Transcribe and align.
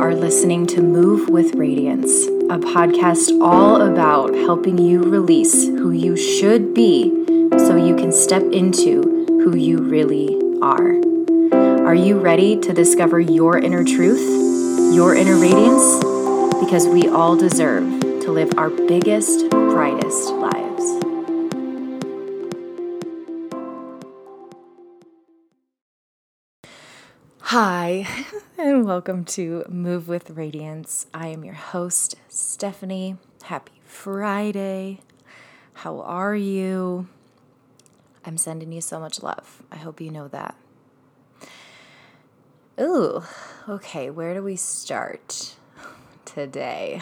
are 0.00 0.14
listening 0.14 0.66
to 0.66 0.80
Move 0.80 1.28
with 1.28 1.54
Radiance, 1.56 2.10
a 2.48 2.56
podcast 2.56 3.38
all 3.42 3.82
about 3.82 4.34
helping 4.34 4.78
you 4.78 5.02
release 5.02 5.66
who 5.66 5.90
you 5.90 6.16
should 6.16 6.72
be 6.72 7.10
so 7.58 7.76
you 7.76 7.94
can 7.94 8.10
step 8.10 8.42
into 8.44 9.26
who 9.26 9.54
you 9.54 9.76
really 9.76 10.38
are. 10.62 10.94
Are 11.86 11.94
you 11.94 12.18
ready 12.18 12.58
to 12.60 12.72
discover 12.72 13.20
your 13.20 13.58
inner 13.58 13.84
truth, 13.84 14.24
your 14.94 15.14
inner 15.14 15.36
radiance? 15.36 15.96
Because 16.64 16.88
we 16.88 17.06
all 17.06 17.36
deserve 17.36 17.84
to 18.00 18.32
live 18.32 18.54
our 18.56 18.70
biggest, 18.70 19.50
brightest 19.50 20.30
lives. 20.30 20.59
Hi, 27.52 28.06
and 28.58 28.84
welcome 28.84 29.24
to 29.24 29.64
Move 29.68 30.06
with 30.06 30.30
Radiance. 30.30 31.08
I 31.12 31.26
am 31.26 31.44
your 31.44 31.56
host, 31.56 32.14
Stephanie. 32.28 33.16
Happy 33.42 33.72
Friday. 33.84 35.00
How 35.72 35.98
are 35.98 36.36
you? 36.36 37.08
I'm 38.24 38.36
sending 38.36 38.70
you 38.70 38.80
so 38.80 39.00
much 39.00 39.20
love. 39.20 39.64
I 39.68 39.78
hope 39.78 40.00
you 40.00 40.12
know 40.12 40.28
that. 40.28 40.54
Ooh, 42.80 43.24
okay, 43.68 44.10
where 44.10 44.32
do 44.32 44.44
we 44.44 44.54
start 44.54 45.56
today? 46.24 47.00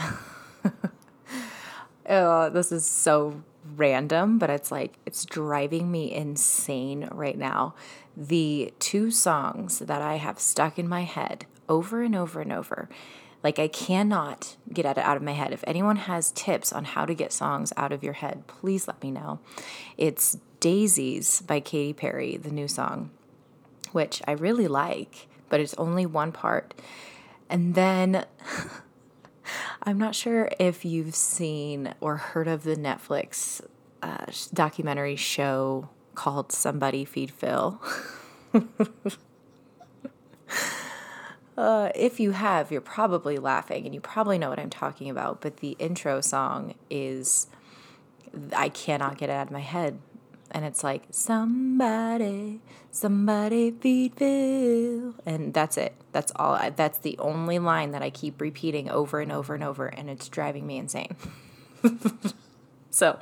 oh, 2.09 2.49
this 2.49 2.73
is 2.73 2.87
so 2.87 3.43
random, 3.77 4.39
but 4.39 4.51
it's 4.51 4.71
like 4.71 4.95
it's 5.07 5.25
driving 5.25 5.91
me 5.91 6.13
insane 6.13 7.09
right 7.13 7.37
now 7.37 7.75
the 8.19 8.75
two 8.81 9.13
songs 9.13 9.79
that 9.79 10.03
I 10.03 10.17
have 10.17 10.41
stuck 10.41 10.79
in 10.79 10.89
my 10.89 11.03
head 11.03 11.47
over 11.69 12.03
and 12.03 12.17
over 12.17 12.41
and 12.41 12.53
over. 12.53 12.89
Like, 13.45 13.61
I 13.61 13.69
cannot 13.69 14.57
get 14.73 14.85
it 14.85 14.99
out 14.99 15.17
of 15.17 15.23
my 15.23 15.33
head. 15.33 15.53
If 15.53 15.63
anyone 15.65 15.97
has 15.97 16.33
tips 16.33 16.73
on 16.73 16.85
how 16.85 17.05
to 17.05 17.15
get 17.15 17.33
songs 17.33 17.73
out 17.77 17.93
of 17.93 18.03
your 18.03 18.15
head, 18.15 18.49
please 18.49 18.89
let 18.89 19.01
me 19.01 19.13
know. 19.13 19.39
It's 19.97 20.39
Daisies 20.59 21.41
by 21.43 21.61
Katy 21.61 21.93
Perry, 21.93 22.37
the 22.37 22.51
new 22.51 22.67
song, 22.67 23.11
which 23.93 24.21
I 24.27 24.33
really 24.33 24.67
like, 24.67 25.29
but 25.49 25.61
it's 25.61 25.75
only 25.75 26.05
one 26.05 26.33
part. 26.33 26.75
And 27.49 27.77
then 27.77 28.27
I'm 29.83 29.99
not 29.99 30.15
sure 30.15 30.51
if 30.59 30.85
you've 30.85 31.15
seen 31.15 31.95
or 32.01 32.17
heard 32.17 32.49
of 32.49 32.65
the 32.65 32.77
Netflix 32.77 33.61
uh, 34.03 34.27
documentary 34.53 35.17
show 35.17 35.89
called 36.15 36.51
Somebody 36.53 37.05
Feed 37.05 37.31
Phil. 37.31 37.81
uh, 41.57 41.91
if 41.95 42.19
you 42.19 42.33
have, 42.33 42.73
you're 42.73 42.81
probably 42.81 43.39
laughing 43.39 43.85
and 43.85 43.95
you 43.95 44.01
probably 44.01 44.37
know 44.37 44.51
what 44.51 44.59
I'm 44.59 44.71
talking 44.71 45.11
about, 45.11 45.41
but 45.41 45.59
the 45.59 45.77
intro 45.79 46.21
song 46.21 46.75
is, 46.91 47.47
I 48.55 48.69
cannot 48.71 49.17
get 49.17 49.31
it 49.31 49.33
out 49.33 49.47
of 49.47 49.53
my 49.53 49.61
head. 49.61 50.01
And 50.51 50.65
it's 50.65 50.83
like, 50.83 51.03
somebody, 51.11 52.61
somebody 52.91 53.71
feed 53.71 54.15
Phil. 54.15 55.15
And 55.27 55.53
that's 55.53 55.77
it. 55.77 55.95
That's 56.13 56.33
all. 56.37 56.55
I, 56.55 56.71
that's 56.71 56.99
the 56.99 57.19
only 57.19 57.59
line 57.59 57.93
that 57.93 58.03
I 58.03 58.11
keep 58.11 58.41
repeating 58.41 58.89
over 58.89 59.21
and 59.21 59.31
over 59.31 59.55
and 59.55 59.63
over, 59.63 59.87
and 59.87 60.09
it's 60.09 60.29
driving 60.29 60.67
me 60.67 60.79
insane. 60.79 61.17
so, 62.91 63.19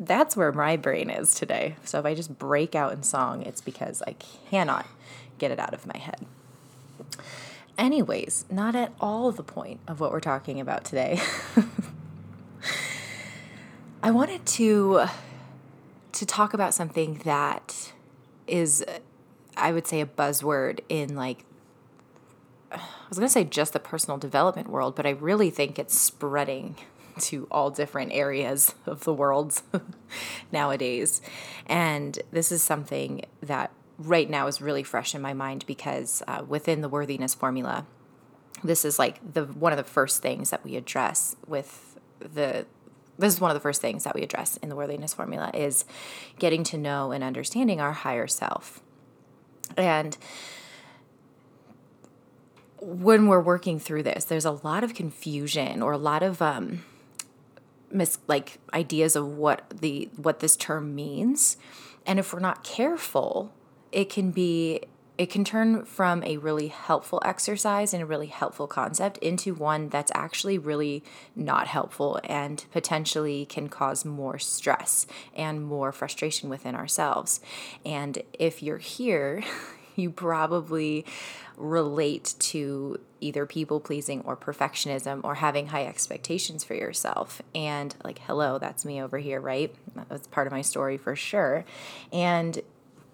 that's 0.00 0.36
where 0.36 0.52
my 0.52 0.76
brain 0.76 1.10
is 1.10 1.34
today. 1.34 1.76
So 1.84 1.98
if 1.98 2.06
I 2.06 2.14
just 2.14 2.38
break 2.38 2.74
out 2.74 2.92
in 2.92 3.02
song, 3.02 3.42
it's 3.42 3.60
because 3.60 4.02
I 4.06 4.14
cannot 4.50 4.86
get 5.38 5.50
it 5.50 5.58
out 5.58 5.74
of 5.74 5.86
my 5.86 5.98
head. 5.98 6.24
Anyways, 7.76 8.44
not 8.50 8.74
at 8.74 8.92
all 9.00 9.30
the 9.32 9.42
point 9.42 9.80
of 9.86 10.00
what 10.00 10.12
we're 10.12 10.20
talking 10.20 10.60
about 10.60 10.84
today. 10.84 11.20
I 14.02 14.10
wanted 14.10 14.46
to 14.46 15.06
to 16.18 16.26
talk 16.26 16.52
about 16.52 16.74
something 16.74 17.20
that 17.24 17.92
is 18.48 18.84
I 19.56 19.70
would 19.70 19.86
say 19.86 20.00
a 20.00 20.06
buzzword 20.06 20.80
in 20.88 21.14
like 21.14 21.44
I 22.72 22.80
was 23.08 23.18
going 23.18 23.28
to 23.28 23.32
say 23.32 23.44
just 23.44 23.72
the 23.72 23.78
personal 23.78 24.18
development 24.18 24.68
world, 24.68 24.96
but 24.96 25.06
I 25.06 25.10
really 25.10 25.48
think 25.48 25.78
it's 25.78 25.98
spreading 25.98 26.74
to 27.20 27.46
all 27.52 27.70
different 27.70 28.12
areas 28.12 28.74
of 28.84 29.04
the 29.04 29.14
world 29.14 29.62
nowadays. 30.52 31.22
And 31.66 32.18
this 32.32 32.50
is 32.50 32.64
something 32.64 33.24
that 33.40 33.70
right 33.96 34.28
now 34.28 34.48
is 34.48 34.60
really 34.60 34.82
fresh 34.82 35.14
in 35.14 35.22
my 35.22 35.34
mind 35.34 35.64
because 35.66 36.22
uh, 36.26 36.44
within 36.46 36.80
the 36.80 36.88
worthiness 36.88 37.32
formula, 37.32 37.86
this 38.64 38.84
is 38.84 38.98
like 38.98 39.34
the 39.34 39.44
one 39.44 39.72
of 39.72 39.78
the 39.78 39.84
first 39.84 40.20
things 40.20 40.50
that 40.50 40.64
we 40.64 40.74
address 40.74 41.36
with 41.46 41.96
the 42.18 42.66
this 43.18 43.34
is 43.34 43.40
one 43.40 43.50
of 43.50 43.54
the 43.54 43.60
first 43.60 43.80
things 43.80 44.04
that 44.04 44.14
we 44.14 44.22
address 44.22 44.56
in 44.58 44.68
the 44.68 44.76
worthiness 44.76 45.14
formula 45.14 45.50
is 45.52 45.84
getting 46.38 46.62
to 46.64 46.78
know 46.78 47.12
and 47.12 47.24
understanding 47.24 47.80
our 47.80 47.92
higher 47.92 48.26
self. 48.26 48.80
And 49.76 50.16
when 52.80 53.26
we're 53.26 53.40
working 53.40 53.80
through 53.80 54.04
this, 54.04 54.24
there's 54.24 54.44
a 54.44 54.52
lot 54.52 54.84
of 54.84 54.94
confusion 54.94 55.82
or 55.82 55.92
a 55.92 55.98
lot 55.98 56.22
of 56.22 56.40
um, 56.40 56.84
mis 57.90 58.18
like 58.26 58.58
ideas 58.72 59.16
of 59.16 59.26
what 59.26 59.68
the 59.70 60.08
what 60.16 60.40
this 60.40 60.56
term 60.56 60.94
means 60.94 61.56
and 62.06 62.18
if 62.18 62.32
we're 62.32 62.40
not 62.40 62.62
careful 62.64 63.52
it 63.92 64.10
can 64.10 64.30
be 64.30 64.80
it 65.18 65.30
can 65.30 65.44
turn 65.44 65.84
from 65.84 66.22
a 66.22 66.36
really 66.36 66.68
helpful 66.68 67.20
exercise 67.24 67.92
and 67.92 68.00
a 68.00 68.06
really 68.06 68.28
helpful 68.28 68.68
concept 68.68 69.18
into 69.18 69.52
one 69.52 69.88
that's 69.88 70.12
actually 70.14 70.56
really 70.56 71.02
not 71.34 71.66
helpful 71.66 72.20
and 72.22 72.64
potentially 72.70 73.44
can 73.44 73.68
cause 73.68 74.04
more 74.04 74.38
stress 74.38 75.08
and 75.34 75.64
more 75.64 75.90
frustration 75.90 76.48
within 76.48 76.76
ourselves. 76.76 77.40
And 77.84 78.22
if 78.32 78.62
you're 78.62 78.78
here, 78.78 79.42
you 79.96 80.10
probably 80.10 81.04
relate 81.56 82.36
to 82.38 83.00
either 83.20 83.44
people 83.44 83.80
pleasing 83.80 84.20
or 84.20 84.36
perfectionism 84.36 85.20
or 85.24 85.34
having 85.34 85.66
high 85.66 85.84
expectations 85.84 86.62
for 86.62 86.74
yourself. 86.74 87.42
And 87.52 87.96
like, 88.04 88.20
hello, 88.20 88.58
that's 88.58 88.84
me 88.84 89.02
over 89.02 89.18
here, 89.18 89.40
right? 89.40 89.74
That's 90.08 90.28
part 90.28 90.46
of 90.46 90.52
my 90.52 90.62
story 90.62 90.96
for 90.96 91.16
sure. 91.16 91.64
And 92.12 92.62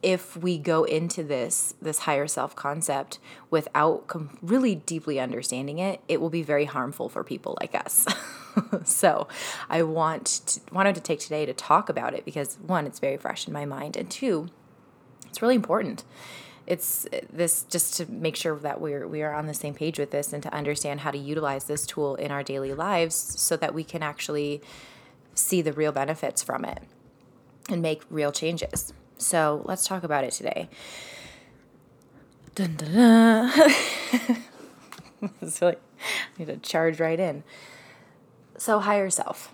if 0.04 0.36
we 0.36 0.58
go 0.58 0.84
into 0.84 1.24
this 1.24 1.74
this 1.80 2.00
higher 2.00 2.26
self 2.28 2.54
concept 2.54 3.18
without 3.50 4.06
com- 4.06 4.38
really 4.42 4.74
deeply 4.74 5.18
understanding 5.18 5.78
it, 5.78 6.00
it 6.06 6.20
will 6.20 6.30
be 6.30 6.42
very 6.42 6.66
harmful 6.66 7.08
for 7.08 7.24
people 7.24 7.56
like 7.60 7.74
us. 7.74 8.06
so, 8.84 9.26
I 9.70 9.82
want 9.82 10.26
to, 10.46 10.60
wanted 10.72 10.94
to 10.96 11.00
take 11.00 11.20
today 11.20 11.46
to 11.46 11.54
talk 11.54 11.88
about 11.88 12.12
it 12.14 12.24
because 12.24 12.58
one, 12.64 12.86
it's 12.86 13.00
very 13.00 13.16
fresh 13.16 13.46
in 13.46 13.52
my 13.52 13.64
mind, 13.64 13.96
and 13.96 14.10
two, 14.10 14.48
it's 15.26 15.40
really 15.40 15.56
important 15.56 16.04
it's 16.66 17.06
this 17.30 17.64
just 17.64 17.94
to 17.94 18.10
make 18.10 18.36
sure 18.36 18.58
that 18.58 18.80
we're 18.80 19.06
we 19.06 19.22
are 19.22 19.34
on 19.34 19.46
the 19.46 19.52
same 19.52 19.74
page 19.74 19.98
with 19.98 20.10
this 20.10 20.32
and 20.32 20.42
to 20.42 20.54
understand 20.54 21.00
how 21.00 21.10
to 21.10 21.18
utilize 21.18 21.64
this 21.64 21.86
tool 21.86 22.14
in 22.14 22.30
our 22.30 22.42
daily 22.42 22.72
lives 22.72 23.14
so 23.14 23.54
that 23.56 23.74
we 23.74 23.84
can 23.84 24.02
actually 24.02 24.62
see 25.34 25.60
the 25.60 25.74
real 25.74 25.92
benefits 25.92 26.42
from 26.42 26.64
it 26.64 26.82
and 27.68 27.82
make 27.82 28.02
real 28.08 28.32
changes. 28.32 28.94
So 29.18 29.62
let's 29.64 29.86
talk 29.86 30.02
about 30.02 30.24
it 30.24 30.32
today. 30.32 30.68
Dun, 32.54 32.76
dun, 32.76 32.92
dun. 32.92 33.52
like 35.60 35.80
I 36.00 36.38
need 36.38 36.46
to 36.46 36.56
charge 36.58 37.00
right 37.00 37.18
in. 37.18 37.42
So 38.56 38.78
higher 38.80 39.10
self. 39.10 39.52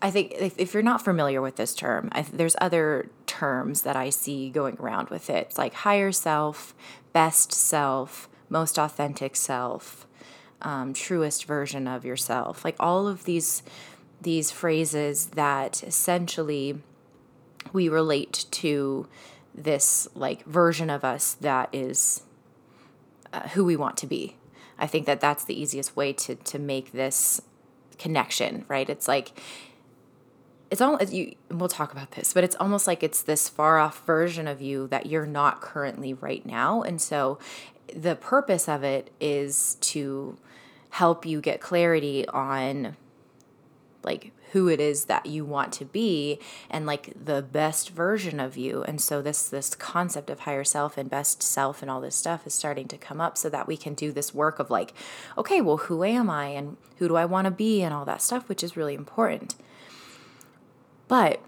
I 0.00 0.10
think 0.10 0.32
if, 0.36 0.58
if 0.58 0.74
you're 0.74 0.82
not 0.82 1.02
familiar 1.02 1.40
with 1.40 1.56
this 1.56 1.74
term, 1.74 2.08
I, 2.10 2.22
there's 2.22 2.56
other 2.60 3.08
terms 3.26 3.82
that 3.82 3.94
I 3.94 4.10
see 4.10 4.50
going 4.50 4.76
around 4.80 5.10
with 5.10 5.30
it. 5.30 5.46
It's 5.48 5.58
like 5.58 5.74
higher 5.74 6.10
self, 6.10 6.74
best 7.12 7.52
self, 7.52 8.28
most 8.48 8.78
authentic 8.78 9.36
self, 9.36 10.06
um, 10.60 10.92
truest 10.92 11.44
version 11.44 11.86
of 11.86 12.04
yourself. 12.04 12.64
Like 12.64 12.76
all 12.80 13.06
of 13.06 13.24
these 13.24 13.62
these 14.20 14.52
phrases 14.52 15.26
that 15.26 15.82
essentially 15.82 16.80
we 17.72 17.88
relate 17.88 18.46
to 18.50 19.08
this 19.54 20.08
like 20.14 20.44
version 20.44 20.90
of 20.90 21.04
us 21.04 21.34
that 21.34 21.68
is 21.72 22.22
uh, 23.32 23.48
who 23.48 23.64
we 23.64 23.76
want 23.76 23.96
to 23.98 24.06
be. 24.06 24.36
I 24.78 24.86
think 24.86 25.06
that 25.06 25.20
that's 25.20 25.44
the 25.44 25.60
easiest 25.60 25.96
way 25.96 26.12
to 26.14 26.34
to 26.34 26.58
make 26.58 26.92
this 26.92 27.40
connection, 27.98 28.64
right? 28.68 28.88
It's 28.88 29.06
like 29.06 29.32
it's 30.72 30.80
all 30.80 31.00
you 31.02 31.34
we'll 31.50 31.68
talk 31.68 31.92
about 31.92 32.12
this 32.12 32.32
but 32.32 32.42
it's 32.42 32.56
almost 32.58 32.86
like 32.86 33.02
it's 33.02 33.20
this 33.20 33.46
far 33.46 33.78
off 33.78 34.06
version 34.06 34.48
of 34.48 34.62
you 34.62 34.88
that 34.88 35.04
you're 35.04 35.26
not 35.26 35.60
currently 35.60 36.14
right 36.14 36.46
now 36.46 36.80
and 36.80 36.98
so 36.98 37.38
the 37.94 38.16
purpose 38.16 38.70
of 38.70 38.82
it 38.82 39.10
is 39.20 39.76
to 39.82 40.38
help 40.88 41.26
you 41.26 41.42
get 41.42 41.60
clarity 41.60 42.26
on 42.28 42.96
like 44.02 44.32
who 44.52 44.68
it 44.68 44.80
is 44.80 45.06
that 45.06 45.26
you 45.26 45.44
want 45.44 45.72
to 45.72 45.84
be 45.84 46.38
and 46.70 46.86
like 46.86 47.12
the 47.22 47.42
best 47.42 47.90
version 47.90 48.38
of 48.38 48.56
you. 48.56 48.82
And 48.84 49.00
so 49.00 49.22
this 49.22 49.48
this 49.48 49.74
concept 49.74 50.30
of 50.30 50.40
higher 50.40 50.64
self 50.64 50.96
and 50.96 51.10
best 51.10 51.42
self 51.42 51.82
and 51.82 51.90
all 51.90 52.00
this 52.00 52.16
stuff 52.16 52.46
is 52.46 52.54
starting 52.54 52.86
to 52.88 52.98
come 52.98 53.20
up 53.20 53.36
so 53.36 53.48
that 53.48 53.66
we 53.66 53.76
can 53.76 53.94
do 53.94 54.12
this 54.12 54.34
work 54.34 54.58
of 54.58 54.70
like 54.70 54.92
okay 55.36 55.60
well 55.60 55.78
who 55.78 56.04
am 56.04 56.28
i 56.30 56.46
and 56.46 56.76
who 56.98 57.08
do 57.08 57.16
i 57.16 57.24
want 57.24 57.46
to 57.46 57.50
be 57.50 57.82
and 57.82 57.94
all 57.94 58.04
that 58.04 58.22
stuff 58.22 58.48
which 58.48 58.62
is 58.62 58.76
really 58.76 58.94
important. 58.94 59.54
But 61.08 61.40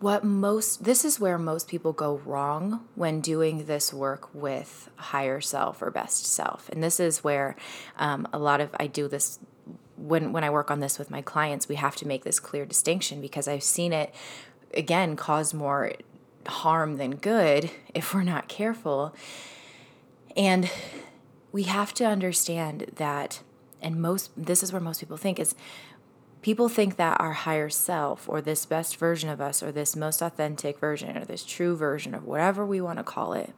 what 0.00 0.24
most 0.24 0.84
this 0.84 1.04
is 1.04 1.20
where 1.20 1.38
most 1.38 1.68
people 1.68 1.92
go 1.92 2.16
wrong 2.24 2.88
when 2.94 3.20
doing 3.20 3.66
this 3.66 3.92
work 3.92 4.34
with 4.34 4.88
higher 4.96 5.40
self 5.40 5.82
or 5.82 5.90
best 5.90 6.24
self. 6.24 6.68
And 6.70 6.82
this 6.82 6.98
is 6.98 7.22
where 7.22 7.54
um, 7.98 8.26
a 8.32 8.38
lot 8.38 8.60
of 8.60 8.70
i 8.80 8.86
do 8.86 9.06
this 9.06 9.38
when 10.00 10.32
when 10.32 10.42
i 10.42 10.50
work 10.50 10.70
on 10.70 10.80
this 10.80 10.98
with 10.98 11.10
my 11.10 11.20
clients 11.22 11.68
we 11.68 11.76
have 11.76 11.94
to 11.94 12.06
make 12.06 12.24
this 12.24 12.40
clear 12.40 12.64
distinction 12.64 13.20
because 13.20 13.46
i've 13.46 13.62
seen 13.62 13.92
it 13.92 14.14
again 14.74 15.16
cause 15.16 15.52
more 15.52 15.92
harm 16.46 16.96
than 16.96 17.16
good 17.16 17.70
if 17.94 18.14
we're 18.14 18.22
not 18.22 18.48
careful. 18.48 19.14
And 20.36 20.70
we 21.52 21.64
have 21.64 21.92
to 21.94 22.04
understand 22.04 22.92
that 22.96 23.42
and 23.82 24.00
most 24.00 24.30
this 24.36 24.62
is 24.62 24.72
where 24.72 24.80
most 24.80 25.00
people 25.00 25.16
think 25.16 25.40
is 25.40 25.54
people 26.42 26.68
think 26.68 26.96
that 26.96 27.18
our 27.18 27.32
higher 27.32 27.70
self 27.70 28.28
or 28.28 28.40
this 28.40 28.66
best 28.66 28.96
version 28.98 29.30
of 29.30 29.40
us 29.40 29.62
or 29.62 29.72
this 29.72 29.96
most 29.96 30.20
authentic 30.20 30.78
version 30.78 31.16
or 31.16 31.24
this 31.24 31.44
true 31.44 31.74
version 31.74 32.14
of 32.14 32.24
whatever 32.24 32.64
we 32.64 32.78
want 32.80 32.98
to 32.98 33.02
call 33.02 33.32
it 33.32 33.54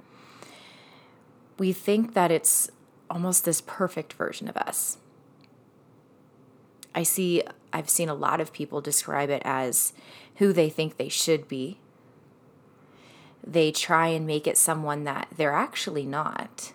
we 1.58 1.72
think 1.72 2.14
that 2.14 2.30
it's 2.30 2.70
almost 3.10 3.44
this 3.44 3.60
perfect 3.60 4.12
version 4.12 4.48
of 4.48 4.56
us 4.56 4.98
i 6.94 7.02
see 7.02 7.42
i've 7.72 7.90
seen 7.90 8.08
a 8.08 8.14
lot 8.14 8.40
of 8.40 8.52
people 8.52 8.80
describe 8.80 9.30
it 9.30 9.42
as 9.44 9.92
who 10.36 10.52
they 10.52 10.68
think 10.68 10.96
they 10.96 11.08
should 11.08 11.48
be 11.48 11.78
they 13.44 13.72
try 13.72 14.08
and 14.08 14.26
make 14.26 14.46
it 14.46 14.56
someone 14.56 15.04
that 15.04 15.28
they're 15.36 15.52
actually 15.52 16.06
not 16.06 16.72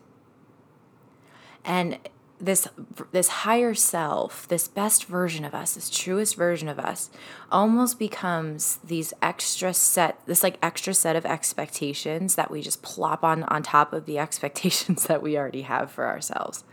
and 1.63 1.97
this 2.39 2.67
this 3.11 3.27
higher 3.29 3.73
self, 3.73 4.47
this 4.47 4.67
best 4.67 5.05
version 5.05 5.43
of 5.43 5.55
us, 5.55 5.73
this 5.73 5.89
truest 5.89 6.35
version 6.35 6.67
of 6.67 6.77
us, 6.77 7.09
almost 7.51 7.97
becomes 7.97 8.79
these 8.83 9.13
extra 9.21 9.73
set, 9.73 10.23
this 10.27 10.43
like 10.43 10.57
extra 10.61 10.93
set 10.93 11.15
of 11.15 11.25
expectations 11.25 12.35
that 12.35 12.51
we 12.51 12.61
just 12.61 12.83
plop 12.83 13.23
on 13.23 13.43
on 13.43 13.63
top 13.63 13.91
of 13.91 14.05
the 14.05 14.19
expectations 14.27 15.05
that 15.05 15.21
we 15.21 15.37
already 15.37 15.63
have 15.63 15.89
for 15.89 16.05
ourselves. 16.05 16.63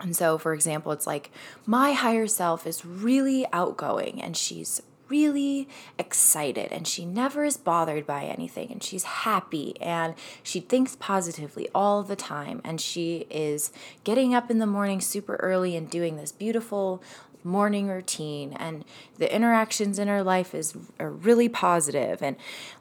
And 0.00 0.16
so, 0.16 0.38
for 0.38 0.52
example, 0.52 0.92
it's 0.92 1.06
like 1.06 1.30
my 1.66 1.92
higher 1.92 2.26
self 2.26 2.66
is 2.66 2.84
really 2.84 3.46
outgoing 3.52 4.20
and 4.20 4.36
she's 4.36 4.82
really 5.08 5.68
excited 5.98 6.72
and 6.72 6.88
she 6.88 7.04
never 7.04 7.44
is 7.44 7.56
bothered 7.56 8.06
by 8.06 8.24
anything 8.24 8.72
and 8.72 8.82
she's 8.82 9.04
happy 9.04 9.78
and 9.80 10.14
she 10.42 10.60
thinks 10.60 10.96
positively 10.96 11.68
all 11.74 12.02
the 12.02 12.16
time 12.16 12.60
and 12.64 12.80
she 12.80 13.26
is 13.30 13.70
getting 14.02 14.34
up 14.34 14.50
in 14.50 14.58
the 14.58 14.66
morning 14.66 15.00
super 15.00 15.36
early 15.36 15.76
and 15.76 15.90
doing 15.90 16.16
this 16.16 16.32
beautiful 16.32 17.02
morning 17.44 17.88
routine 17.88 18.54
and 18.54 18.84
the 19.18 19.32
interactions 19.32 19.98
in 19.98 20.08
her 20.08 20.22
life 20.22 20.54
is 20.54 20.74
are 20.98 21.10
really 21.10 21.48
positive. 21.48 22.22
And 22.22 22.36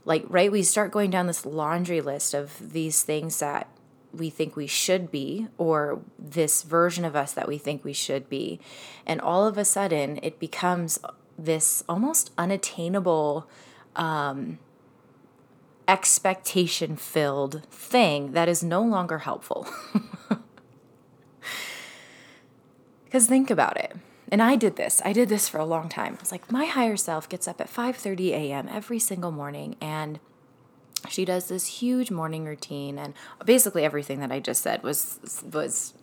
like 0.05 0.23
right 0.29 0.51
we 0.51 0.63
start 0.63 0.91
going 0.91 1.11
down 1.11 1.27
this 1.27 1.45
laundry 1.45 1.99
list 1.99 2.33
of 2.33 2.71
these 2.71 3.03
things 3.03 3.39
that 3.39 3.67
we 4.13 4.29
think 4.29 4.55
we 4.55 4.67
should 4.67 5.11
be 5.11 5.47
or 5.57 6.01
this 6.19 6.63
version 6.63 7.03
of 7.03 7.15
us 7.15 7.33
that 7.33 7.47
we 7.47 7.57
think 7.57 7.83
we 7.83 7.93
should 7.93 8.29
be 8.29 8.59
and 9.05 9.19
all 9.19 9.45
of 9.47 9.57
a 9.57 9.65
sudden 9.65 10.19
it 10.21 10.39
becomes 10.39 10.99
this 11.37 11.83
almost 11.89 12.31
unattainable 12.37 13.49
um, 13.95 14.59
expectation 15.87 16.95
filled 16.95 17.65
thing 17.69 18.33
that 18.33 18.47
is 18.47 18.63
no 18.63 18.81
longer 18.81 19.19
helpful. 19.19 19.67
Because 23.13 23.27
think 23.27 23.51
about 23.51 23.77
it. 23.77 23.95
And 24.31 24.41
I 24.41 24.55
did 24.55 24.75
this. 24.75 24.99
I 25.05 25.13
did 25.13 25.29
this 25.29 25.47
for 25.47 25.59
a 25.59 25.65
long 25.65 25.87
time. 25.87 26.17
It's 26.19 26.31
like 26.31 26.51
my 26.51 26.65
higher 26.65 26.97
self 26.97 27.29
gets 27.29 27.47
up 27.47 27.61
at 27.61 27.71
5:30 27.71 28.29
a.m. 28.31 28.67
every 28.71 28.97
single 28.97 29.31
morning 29.31 29.75
and 29.79 30.19
she 31.09 31.25
does 31.25 31.47
this 31.47 31.65
huge 31.65 32.11
morning 32.11 32.45
routine 32.45 32.97
and 32.97 33.13
basically 33.45 33.83
everything 33.83 34.19
that 34.19 34.31
I 34.31 34.39
just 34.39 34.61
said 34.61 34.83
was 34.83 35.19
was 35.51 35.93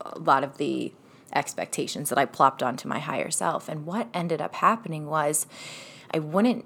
a 0.00 0.18
lot 0.18 0.44
of 0.44 0.58
the 0.58 0.92
expectations 1.32 2.08
that 2.08 2.18
I 2.18 2.24
plopped 2.24 2.62
onto 2.62 2.88
my 2.88 2.98
higher 2.98 3.30
self. 3.30 3.68
And 3.68 3.86
what 3.86 4.08
ended 4.14 4.40
up 4.40 4.54
happening 4.54 5.06
was 5.06 5.46
I 6.12 6.18
wouldn't 6.18 6.64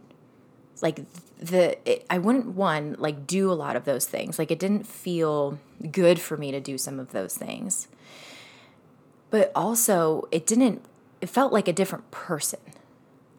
like 0.81 1.01
the 1.39 1.79
it, 1.89 2.07
I 2.11 2.19
wouldn't 2.19 2.47
one 2.47 2.97
like 2.99 3.27
do 3.27 3.51
a 3.51 3.55
lot 3.55 3.77
of 3.77 3.85
those 3.85 4.07
things. 4.07 4.39
Like 4.39 4.51
it 4.51 4.59
didn't 4.59 4.87
feel 4.87 5.59
good 5.91 6.21
for 6.21 6.37
me 6.37 6.51
to 6.53 6.61
do 6.61 6.79
some 6.79 6.99
of 6.99 7.13
those 7.13 7.37
things. 7.37 7.89
But 9.31 9.51
also 9.55 10.29
it 10.31 10.47
didn't 10.47 10.85
it 11.21 11.29
felt 11.29 11.53
like 11.53 11.69
a 11.69 11.73
different 11.73 12.11
person. 12.11 12.61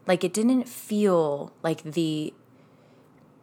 Like 0.07 0.23
it 0.23 0.33
didn't 0.33 0.67
feel 0.67 1.53
like 1.63 1.83
the 1.83 2.33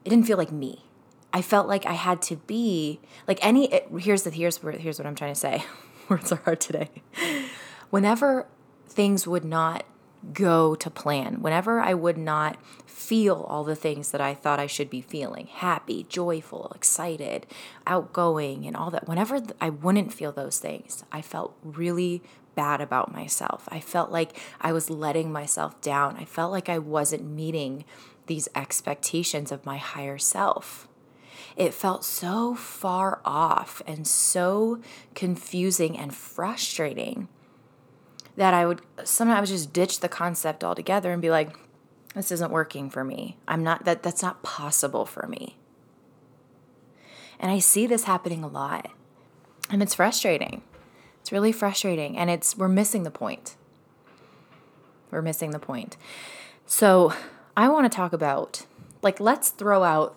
it 0.05 0.11
didn't 0.11 0.27
feel 0.27 0.39
like 0.39 0.53
me. 0.53 0.85
I 1.33 1.43
felt 1.43 1.69
like 1.69 1.87
I 1.87 1.93
had 1.93 2.23
to 2.23 2.37
be 2.37 3.01
like 3.29 3.39
any 3.45 3.73
it, 3.73 3.89
here's 3.99 4.23
the 4.23 4.31
here's 4.31 4.59
here's 4.59 4.99
what 4.99 5.07
I'm 5.07 5.15
trying 5.15 5.35
to 5.35 5.41
say. 5.41 5.65
Words 6.09 6.33
are 6.33 6.41
hard 6.45 6.61
today 6.61 6.91
whenever 7.91 8.47
things 8.89 9.27
would 9.27 9.45
not 9.45 9.85
go 10.33 10.75
to 10.75 10.91
plan, 10.91 11.41
whenever 11.41 11.81
I 11.81 11.95
would 11.95 12.19
not 12.19 12.59
feel 12.87 13.47
all 13.49 13.65
the 13.65 13.77
things 13.77 14.11
that 14.11 14.21
I 14.21 14.35
thought 14.35 14.61
I 14.61 14.67
should 14.67 14.91
be 14.91 15.01
feeling 15.01 15.47
happy, 15.47 16.05
joyful, 16.09 16.71
excited, 16.75 17.47
outgoing, 17.87 18.67
and 18.67 18.77
all 18.77 18.91
that, 18.91 19.09
whenever 19.09 19.41
I 19.61 19.71
wouldn't 19.71 20.13
feel 20.13 20.33
those 20.33 20.59
things, 20.59 21.05
I 21.11 21.23
felt 21.23 21.57
really 21.63 22.23
bad 22.55 22.81
about 22.81 23.13
myself. 23.13 23.69
I 23.71 23.81
felt 23.81 24.11
like 24.11 24.37
I 24.61 24.73
was 24.73 24.91
letting 24.91 25.33
myself 25.33 25.81
down. 25.81 26.17
I 26.19 26.25
felt 26.25 26.53
like 26.53 26.69
I 26.69 26.79
wasn't 26.79 27.25
meeting 27.25 27.85
these 28.27 28.49
expectations 28.55 29.51
of 29.51 29.65
my 29.65 29.79
higher 29.79 30.19
self. 30.19 30.87
It 31.61 31.75
felt 31.75 32.07
so 32.07 32.55
far 32.55 33.21
off 33.23 33.83
and 33.87 34.09
so 34.09 34.81
confusing 35.15 35.99
and 35.99 36.15
frustrating 36.15 37.29
that 38.35 38.55
I 38.55 38.65
would 38.65 38.81
sometimes 39.05 39.51
just 39.51 39.71
ditch 39.71 40.01
the 40.01 40.09
concept 40.09 40.65
altogether 40.65 41.13
and 41.13 41.21
be 41.21 41.29
like, 41.29 41.55
this 42.15 42.33
isn't 42.33 42.51
working 42.51 42.89
for 42.89 43.05
me. 43.05 43.37
I'm 43.47 43.63
not 43.63 43.85
that 43.85 44.03
that's 44.03 44.23
not 44.23 44.43
possible 44.43 45.05
for 45.05 45.27
me. 45.27 45.59
And 47.39 47.51
I 47.51 47.59
see 47.59 47.87
this 47.87 48.05
happening 48.05 48.43
a 48.43 48.49
lot. 48.49 48.91
And 49.69 49.83
it's 49.83 49.95
frustrating. 49.97 50.63
It's 51.21 51.31
really 51.31 51.53
frustrating 51.53 52.17
and 52.17 52.31
it's 52.31 52.57
we're 52.57 52.69
missing 52.69 53.03
the 53.03 53.11
point. 53.11 53.57
We're 55.11 55.21
missing 55.21 55.51
the 55.51 55.59
point. 55.59 55.99
So, 56.65 57.13
I 57.55 57.69
want 57.69 57.85
to 57.85 57.95
talk 57.95 58.15
about 58.15 58.65
like 59.03 59.21
let's 59.21 59.51
throw 59.51 59.85
out 59.85 60.17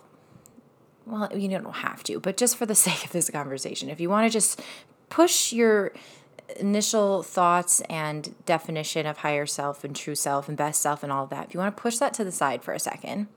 well, 1.05 1.29
you 1.35 1.49
don't 1.49 1.65
have 1.71 2.03
to, 2.03 2.19
but 2.19 2.37
just 2.37 2.57
for 2.57 2.65
the 2.65 2.75
sake 2.87 3.05
of 3.05 3.11
this 3.11 3.29
conversation, 3.29 3.89
if 3.89 3.99
you 3.99 4.09
want 4.09 4.25
to 4.25 4.33
just 4.33 4.61
push 5.09 5.53
your 5.53 5.93
initial 6.57 7.23
thoughts 7.23 7.81
and 7.81 8.35
definition 8.45 9.05
of 9.05 9.17
higher 9.17 9.45
self 9.45 9.83
and 9.83 9.95
true 9.95 10.15
self 10.15 10.47
and 10.47 10.57
best 10.57 10.81
self 10.81 11.03
and 11.03 11.11
all 11.11 11.25
of 11.25 11.29
that, 11.29 11.47
if 11.47 11.53
you 11.53 11.59
want 11.59 11.75
to 11.75 11.81
push 11.81 11.97
that 11.97 12.13
to 12.15 12.23
the 12.23 12.31
side 12.31 12.63
for 12.63 12.73
a 12.73 12.79
second, 12.79 13.27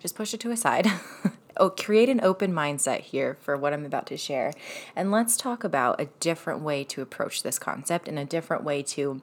just 0.00 0.14
push 0.14 0.34
it 0.34 0.40
to 0.40 0.50
a 0.50 0.56
side. 0.56 0.90
oh, 1.56 1.70
create 1.70 2.08
an 2.08 2.20
open 2.22 2.52
mindset 2.52 3.00
here 3.00 3.38
for 3.40 3.56
what 3.56 3.72
I'm 3.72 3.84
about 3.84 4.06
to 4.08 4.16
share. 4.16 4.52
And 4.94 5.10
let's 5.10 5.36
talk 5.36 5.64
about 5.64 6.00
a 6.00 6.06
different 6.20 6.60
way 6.60 6.84
to 6.84 7.00
approach 7.00 7.42
this 7.42 7.58
concept 7.58 8.08
and 8.08 8.18
a 8.18 8.24
different 8.24 8.64
way 8.64 8.82
to 8.82 9.22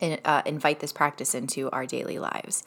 uh, 0.00 0.42
invite 0.44 0.80
this 0.80 0.92
practice 0.92 1.34
into 1.34 1.70
our 1.70 1.86
daily 1.86 2.18
lives. 2.18 2.64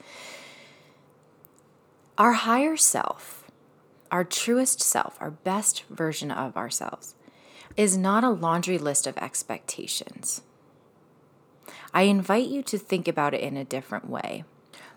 Our 2.17 2.33
higher 2.33 2.77
self, 2.77 3.46
our 4.11 4.23
truest 4.23 4.81
self, 4.81 5.17
our 5.19 5.31
best 5.31 5.83
version 5.89 6.31
of 6.31 6.57
ourselves, 6.57 7.15
is 7.75 7.97
not 7.97 8.23
a 8.23 8.29
laundry 8.29 8.77
list 8.77 9.07
of 9.07 9.17
expectations. 9.17 10.41
I 11.93 12.03
invite 12.03 12.47
you 12.47 12.63
to 12.63 12.77
think 12.77 13.07
about 13.07 13.33
it 13.33 13.41
in 13.41 13.57
a 13.57 13.65
different 13.65 14.09
way. 14.09 14.43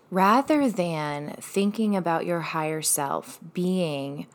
Rather 0.09 0.69
than 0.69 1.35
thinking 1.39 1.95
about 1.95 2.25
your 2.25 2.41
higher 2.41 2.81
self 2.81 3.39
being 3.53 4.27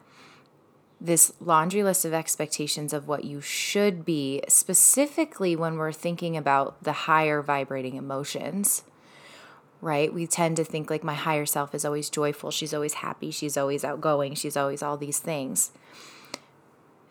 this 1.00 1.32
laundry 1.40 1.82
list 1.82 2.04
of 2.04 2.14
expectations 2.14 2.92
of 2.92 3.06
what 3.06 3.24
you 3.24 3.40
should 3.40 4.04
be, 4.04 4.42
specifically 4.48 5.54
when 5.54 5.76
we're 5.76 5.92
thinking 5.92 6.36
about 6.36 6.82
the 6.82 6.92
higher 6.92 7.42
vibrating 7.42 7.96
emotions, 7.96 8.82
right? 9.80 10.12
We 10.12 10.26
tend 10.26 10.56
to 10.56 10.64
think 10.64 10.90
like 10.90 11.04
my 11.04 11.14
higher 11.14 11.46
self 11.46 11.74
is 11.74 11.84
always 11.84 12.10
joyful, 12.10 12.50
she's 12.50 12.74
always 12.74 12.94
happy, 12.94 13.30
she's 13.30 13.56
always 13.56 13.84
outgoing, 13.84 14.34
she's 14.34 14.56
always 14.56 14.82
all 14.82 14.96
these 14.96 15.18
things. 15.18 15.72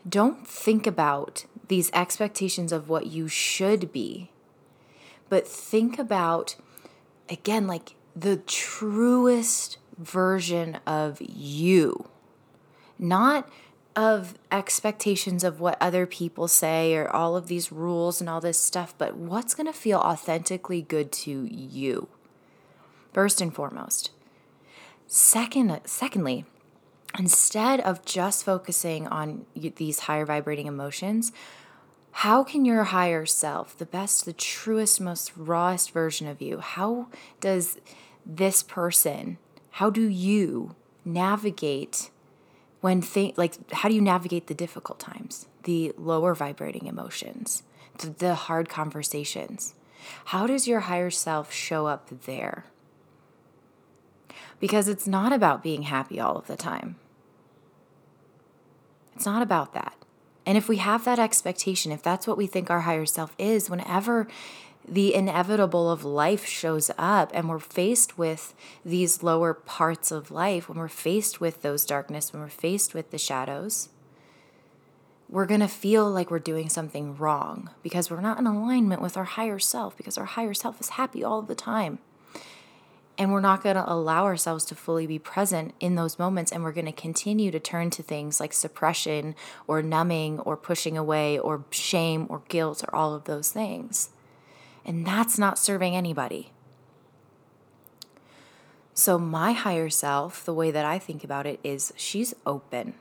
Don't 0.08 0.48
think 0.48 0.86
about 0.86 1.46
these 1.68 1.90
expectations 1.94 2.72
of 2.72 2.90
what 2.90 3.08
you 3.08 3.28
should 3.28 3.92
be, 3.92 4.30
but 5.30 5.48
think 5.48 5.98
about 5.98 6.56
again, 7.30 7.68
like 7.68 7.96
the 8.16 8.38
truest 8.38 9.78
version 9.98 10.80
of 10.86 11.20
you, 11.22 12.08
not 13.00 13.50
of 13.96 14.36
expectations 14.52 15.44
of 15.44 15.60
what 15.60 15.78
other 15.80 16.06
people 16.06 16.48
say 16.48 16.94
or 16.96 17.10
all 17.10 17.36
of 17.38 17.48
these 17.48 17.72
rules 17.72 18.20
and 18.20 18.30
all 18.30 18.42
this 18.42 18.60
stuff, 18.60 18.94
but 18.98 19.16
what's 19.16 19.56
going 19.56 19.66
to 19.66 19.74
feel 19.74 20.00
authentically 20.00 20.82
good 20.82 21.12
to 21.12 21.46
you. 21.50 22.10
First 23.16 23.40
and 23.40 23.56
foremost. 23.56 24.12
Second, 25.08 25.80
secondly, 25.86 26.44
instead 27.18 27.80
of 27.80 28.04
just 28.04 28.44
focusing 28.44 29.08
on 29.08 29.46
these 29.56 30.00
higher 30.00 30.26
vibrating 30.26 30.68
emotions, 30.68 31.32
how 32.12 32.44
can 32.44 32.66
your 32.66 32.84
higher 32.84 33.26
self, 33.26 33.78
the 33.78 33.86
best, 33.86 34.26
the 34.26 34.34
truest, 34.34 35.00
most 35.00 35.32
rawest 35.38 35.92
version 35.92 36.28
of 36.28 36.42
you, 36.42 36.60
how 36.60 37.08
does 37.40 37.80
this 38.26 38.62
person, 38.62 39.38
how 39.72 39.90
do 39.90 40.10
you 40.10 40.76
navigate 41.06 42.10
when 42.82 43.02
think 43.02 43.38
like 43.38 43.72
how 43.72 43.88
do 43.88 43.96
you 43.96 44.02
navigate 44.02 44.48
the 44.48 44.54
difficult 44.54 45.00
times, 45.00 45.48
the 45.64 45.94
lower 45.98 46.36
vibrating 46.36 46.86
emotions, 46.86 47.64
the, 48.00 48.10
the 48.10 48.36
hard 48.36 48.68
conversations? 48.68 49.74
How 50.26 50.48
does 50.48 50.68
your 50.68 50.82
higher 50.82 51.10
self 51.10 51.54
show 51.54 51.88
up 51.88 52.10
there? 52.26 52.66
Because 54.60 54.88
it's 54.88 55.08
not 55.08 55.34
about 55.34 55.64
being 55.64 55.84
happy 55.84 56.20
all 56.20 56.38
of 56.38 56.48
the 56.48 56.56
time. 56.56 56.96
It's 59.16 59.26
not 59.26 59.42
about 59.42 59.74
that. 59.74 59.96
And 60.46 60.58
if 60.58 60.70
we 60.70 60.78
have 60.78 61.06
that 61.06 61.20
expectation, 61.20 61.92
if 61.92 62.04
that's 62.04 62.28
what 62.28 62.38
we 62.38 62.48
think 62.48 62.70
our 62.70 62.82
higher 62.82 63.06
self 63.06 63.34
is, 63.38 63.70
whenever 63.70 64.28
the 64.88 65.16
inevitable 65.16 65.90
of 65.90 66.06
life 66.06 66.46
shows 66.46 66.92
up 66.98 67.32
and 67.34 67.50
we're 67.50 67.60
faced 67.60 68.18
with 68.18 68.54
these 68.84 69.24
lower 69.24 69.54
parts 69.54 70.12
of 70.12 70.30
life, 70.30 70.70
when 70.70 70.78
we're 70.78 70.88
faced 70.88 71.42
with 71.42 71.62
those 71.62 71.86
darkness, 71.86 72.32
when 72.32 72.42
we're 72.42 72.50
faced 72.50 72.94
with 72.94 73.10
the 73.10 73.18
shadows, 73.18 73.90
we're 75.28 75.48
going 75.48 75.62
to 75.62 75.68
feel 75.68 76.10
like 76.10 76.30
we're 76.30 76.38
doing 76.38 76.70
something 76.70 77.18
wrong 77.18 77.72
because 77.82 78.12
we're 78.12 78.22
not 78.22 78.38
in 78.38 78.46
alignment 78.46 79.02
with 79.02 79.18
our 79.18 79.24
higher 79.24 79.58
self 79.58 79.98
because 79.98 80.18
our 80.20 80.26
higher 80.26 80.54
self 80.54 80.80
is 80.80 80.90
happy 80.90 81.24
all 81.24 81.42
the 81.42 81.56
time. 81.56 81.98
And 83.18 83.32
we're 83.32 83.42
not 83.42 83.64
going 83.64 83.78
to 83.78 83.92
allow 83.92 84.26
ourselves 84.26 84.66
to 84.66 84.76
fully 84.76 85.08
be 85.08 85.20
present 85.20 85.74
in 85.80 85.96
those 85.96 86.20
moments. 86.20 86.52
And 86.52 86.64
we're 86.64 86.74
going 86.74 86.86
to 86.86 86.92
continue 86.92 87.50
to 87.52 87.60
turn 87.60 87.90
to 87.92 88.04
things 88.04 88.40
like 88.40 88.52
suppression 88.52 89.36
or 89.68 89.82
numbing 89.82 90.40
or 90.42 90.58
pushing 90.58 90.98
away 90.98 91.40
or 91.40 91.64
shame 91.72 92.28
or 92.30 92.42
guilt 92.50 92.84
or 92.84 92.94
all 92.94 93.14
of 93.14 93.24
those 93.24 93.52
things. 93.52 94.10
And 94.86 95.06
that's 95.06 95.40
not 95.40 95.58
serving 95.58 95.96
anybody. 95.96 96.52
So, 98.94 99.20
my 99.20 99.52
higher 99.52 99.90
self, 99.90 100.46
the 100.46 100.54
way 100.54 100.72
that 100.72 100.86
I 100.86 101.00
think 101.00 101.24
about 101.24 101.46
it 101.46 101.60
is 101.64 101.92
she's 101.98 102.34
open, 102.46 102.94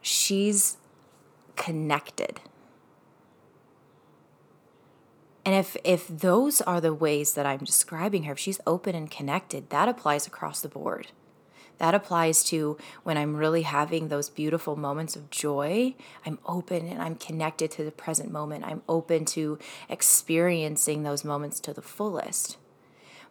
she's 0.00 0.78
connected. 1.56 2.40
And 5.48 5.56
if, 5.56 5.78
if 5.82 6.06
those 6.06 6.60
are 6.60 6.78
the 6.78 6.92
ways 6.92 7.32
that 7.32 7.46
I'm 7.46 7.60
describing 7.60 8.24
her, 8.24 8.32
if 8.32 8.38
she's 8.38 8.60
open 8.66 8.94
and 8.94 9.10
connected, 9.10 9.70
that 9.70 9.88
applies 9.88 10.26
across 10.26 10.60
the 10.60 10.68
board. 10.68 11.06
That 11.78 11.94
applies 11.94 12.44
to 12.50 12.76
when 13.02 13.16
I'm 13.16 13.34
really 13.34 13.62
having 13.62 14.08
those 14.08 14.28
beautiful 14.28 14.76
moments 14.76 15.16
of 15.16 15.30
joy. 15.30 15.94
I'm 16.26 16.38
open 16.44 16.86
and 16.86 17.00
I'm 17.00 17.14
connected 17.14 17.70
to 17.70 17.82
the 17.82 17.90
present 17.90 18.30
moment. 18.30 18.66
I'm 18.66 18.82
open 18.90 19.24
to 19.24 19.58
experiencing 19.88 21.02
those 21.02 21.24
moments 21.24 21.60
to 21.60 21.72
the 21.72 21.80
fullest. 21.80 22.58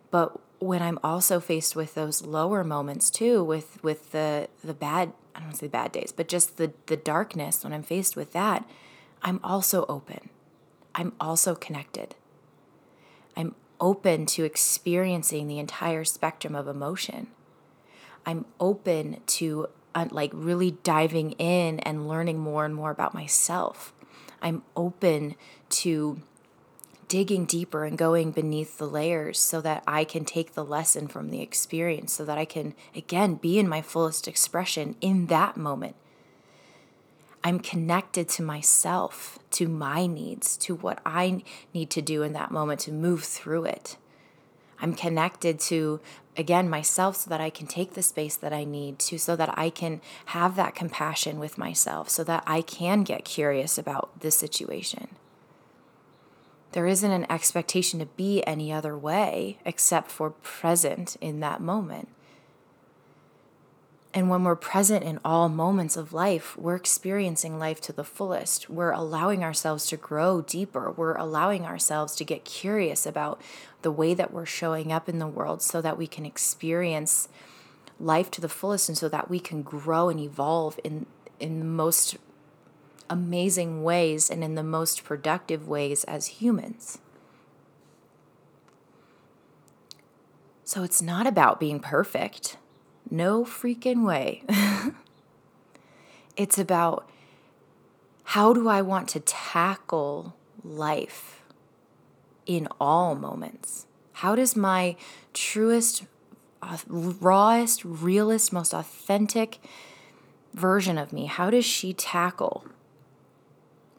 But 0.09 0.39
when 0.59 0.81
I'm 0.81 0.97
also 1.03 1.39
faced 1.39 1.75
with 1.75 1.93
those 1.93 2.25
lower 2.25 2.63
moments 2.63 3.11
too, 3.11 3.43
with 3.43 3.77
with 3.83 4.11
the 4.11 4.49
the 4.63 4.73
bad 4.73 5.13
I 5.35 5.41
don't 5.41 5.49
want 5.49 5.59
to 5.59 5.65
say 5.65 5.67
bad 5.67 5.91
days, 5.91 6.11
but 6.11 6.27
just 6.27 6.57
the 6.57 6.73
the 6.87 6.97
darkness, 6.97 7.63
when 7.63 7.73
I'm 7.73 7.83
faced 7.83 8.15
with 8.15 8.33
that, 8.33 8.67
I'm 9.21 9.39
also 9.43 9.85
open. 9.87 10.31
I'm 10.97 11.13
also 11.21 11.53
connected. 11.53 12.15
I'm 13.35 13.53
open 13.79 14.25
to 14.25 14.43
experiencing 14.43 15.47
the 15.47 15.59
entire 15.59 16.03
spectrum 16.03 16.55
of 16.55 16.67
emotion. 16.67 17.27
I'm 18.25 18.45
open 18.59 19.21
to 19.27 19.67
uh, 19.93 20.07
like 20.09 20.31
really 20.33 20.71
diving 20.71 21.31
in 21.33 21.79
and 21.81 22.07
learning 22.07 22.39
more 22.39 22.65
and 22.65 22.73
more 22.73 22.89
about 22.89 23.13
myself. 23.13 23.93
I'm 24.41 24.63
open 24.75 25.35
to 25.69 26.21
digging 27.07 27.45
deeper 27.45 27.85
and 27.85 27.97
going 27.97 28.31
beneath 28.31 28.79
the 28.79 28.87
layers 28.87 29.39
so 29.39 29.61
that 29.61 29.83
I 29.87 30.03
can 30.03 30.25
take 30.25 30.53
the 30.53 30.65
lesson 30.65 31.07
from 31.07 31.29
the 31.29 31.41
experience, 31.41 32.11
so 32.11 32.25
that 32.25 32.37
I 32.37 32.45
can, 32.45 32.73
again, 32.95 33.35
be 33.35 33.59
in 33.59 33.69
my 33.69 33.81
fullest 33.81 34.27
expression 34.27 34.95
in 34.99 35.27
that 35.27 35.55
moment. 35.55 35.95
I'm 37.47 37.61
connected 37.61 38.27
to 38.31 38.43
myself, 38.43 39.39
to 39.51 39.69
my 39.69 40.05
needs, 40.05 40.57
to 40.57 40.75
what 40.75 40.99
I 41.05 41.43
need 41.73 41.89
to 41.91 42.01
do 42.01 42.21
in 42.21 42.33
that 42.33 42.51
moment 42.51 42.81
to 42.81 42.91
move 42.91 43.23
through 43.23 43.63
it. 43.63 43.95
I'm 44.81 44.93
connected 44.93 45.57
to, 45.61 46.01
again, 46.35 46.69
myself 46.69 47.15
so 47.15 47.29
that 47.29 47.39
I 47.39 47.49
can 47.49 47.65
take 47.65 47.93
the 47.93 48.03
space 48.03 48.35
that 48.35 48.51
I 48.51 48.65
need 48.65 48.99
to, 48.99 49.17
so 49.17 49.37
that 49.37 49.57
I 49.57 49.69
can 49.69 50.01
have 50.25 50.57
that 50.57 50.75
compassion 50.75 51.39
with 51.39 51.57
myself, 51.57 52.09
so 52.09 52.21
that 52.25 52.43
I 52.45 52.61
can 52.61 53.03
get 53.03 53.23
curious 53.23 53.77
about 53.77 54.19
this 54.19 54.35
situation. 54.35 55.15
There 56.73 56.85
isn't 56.85 57.09
an 57.09 57.31
expectation 57.31 58.01
to 58.01 58.07
be 58.07 58.45
any 58.45 58.73
other 58.73 58.97
way 58.97 59.57
except 59.63 60.11
for 60.11 60.31
present 60.31 61.15
in 61.21 61.39
that 61.39 61.61
moment. 61.61 62.09
And 64.17 64.31
when 64.31 64.43
we're 64.43 64.55
present 64.55 65.03
in 65.03 65.19
all 65.23 65.47
moments 65.47 65.95
of 65.95 66.11
life, 66.11 66.57
we're 66.57 66.73
experiencing 66.75 67.59
life 67.59 67.79
to 67.81 67.93
the 67.93 68.03
fullest. 68.03 68.67
We're 68.67 68.89
allowing 68.89 69.43
ourselves 69.43 69.85
to 69.89 69.95
grow 69.95 70.41
deeper. 70.41 70.89
We're 70.89 71.13
allowing 71.13 71.67
ourselves 71.67 72.15
to 72.15 72.25
get 72.25 72.43
curious 72.43 73.05
about 73.05 73.39
the 73.83 73.91
way 73.91 74.15
that 74.15 74.33
we're 74.33 74.47
showing 74.47 74.91
up 74.91 75.07
in 75.07 75.19
the 75.19 75.27
world 75.27 75.61
so 75.61 75.83
that 75.83 75.99
we 75.99 76.07
can 76.07 76.25
experience 76.25 77.29
life 77.99 78.31
to 78.31 78.41
the 78.41 78.49
fullest 78.49 78.89
and 78.89 78.97
so 78.97 79.07
that 79.07 79.29
we 79.29 79.39
can 79.39 79.61
grow 79.61 80.09
and 80.09 80.19
evolve 80.19 80.79
in, 80.83 81.05
in 81.39 81.59
the 81.59 81.65
most 81.65 82.17
amazing 83.11 83.83
ways 83.83 84.31
and 84.31 84.43
in 84.43 84.55
the 84.55 84.63
most 84.63 85.03
productive 85.03 85.67
ways 85.67 86.03
as 86.05 86.25
humans. 86.25 86.97
So 90.63 90.81
it's 90.81 91.03
not 91.03 91.27
about 91.27 91.59
being 91.59 91.79
perfect. 91.79 92.57
No 93.09 93.43
freaking 93.43 94.05
way. 94.05 94.43
it's 96.37 96.57
about 96.57 97.09
how 98.23 98.53
do 98.53 98.67
I 98.67 98.81
want 98.81 99.07
to 99.09 99.19
tackle 99.21 100.35
life 100.63 101.41
in 102.45 102.67
all 102.79 103.15
moments? 103.15 103.85
How 104.13 104.35
does 104.35 104.55
my 104.55 104.95
truest, 105.33 106.03
rawest, 106.87 107.85
realest, 107.85 108.51
most 108.51 108.73
authentic 108.73 109.59
version 110.57 110.97
of 110.97 111.13
me, 111.13 111.25
how 111.25 111.49
does 111.49 111.65
she 111.65 111.93
tackle 111.93 112.65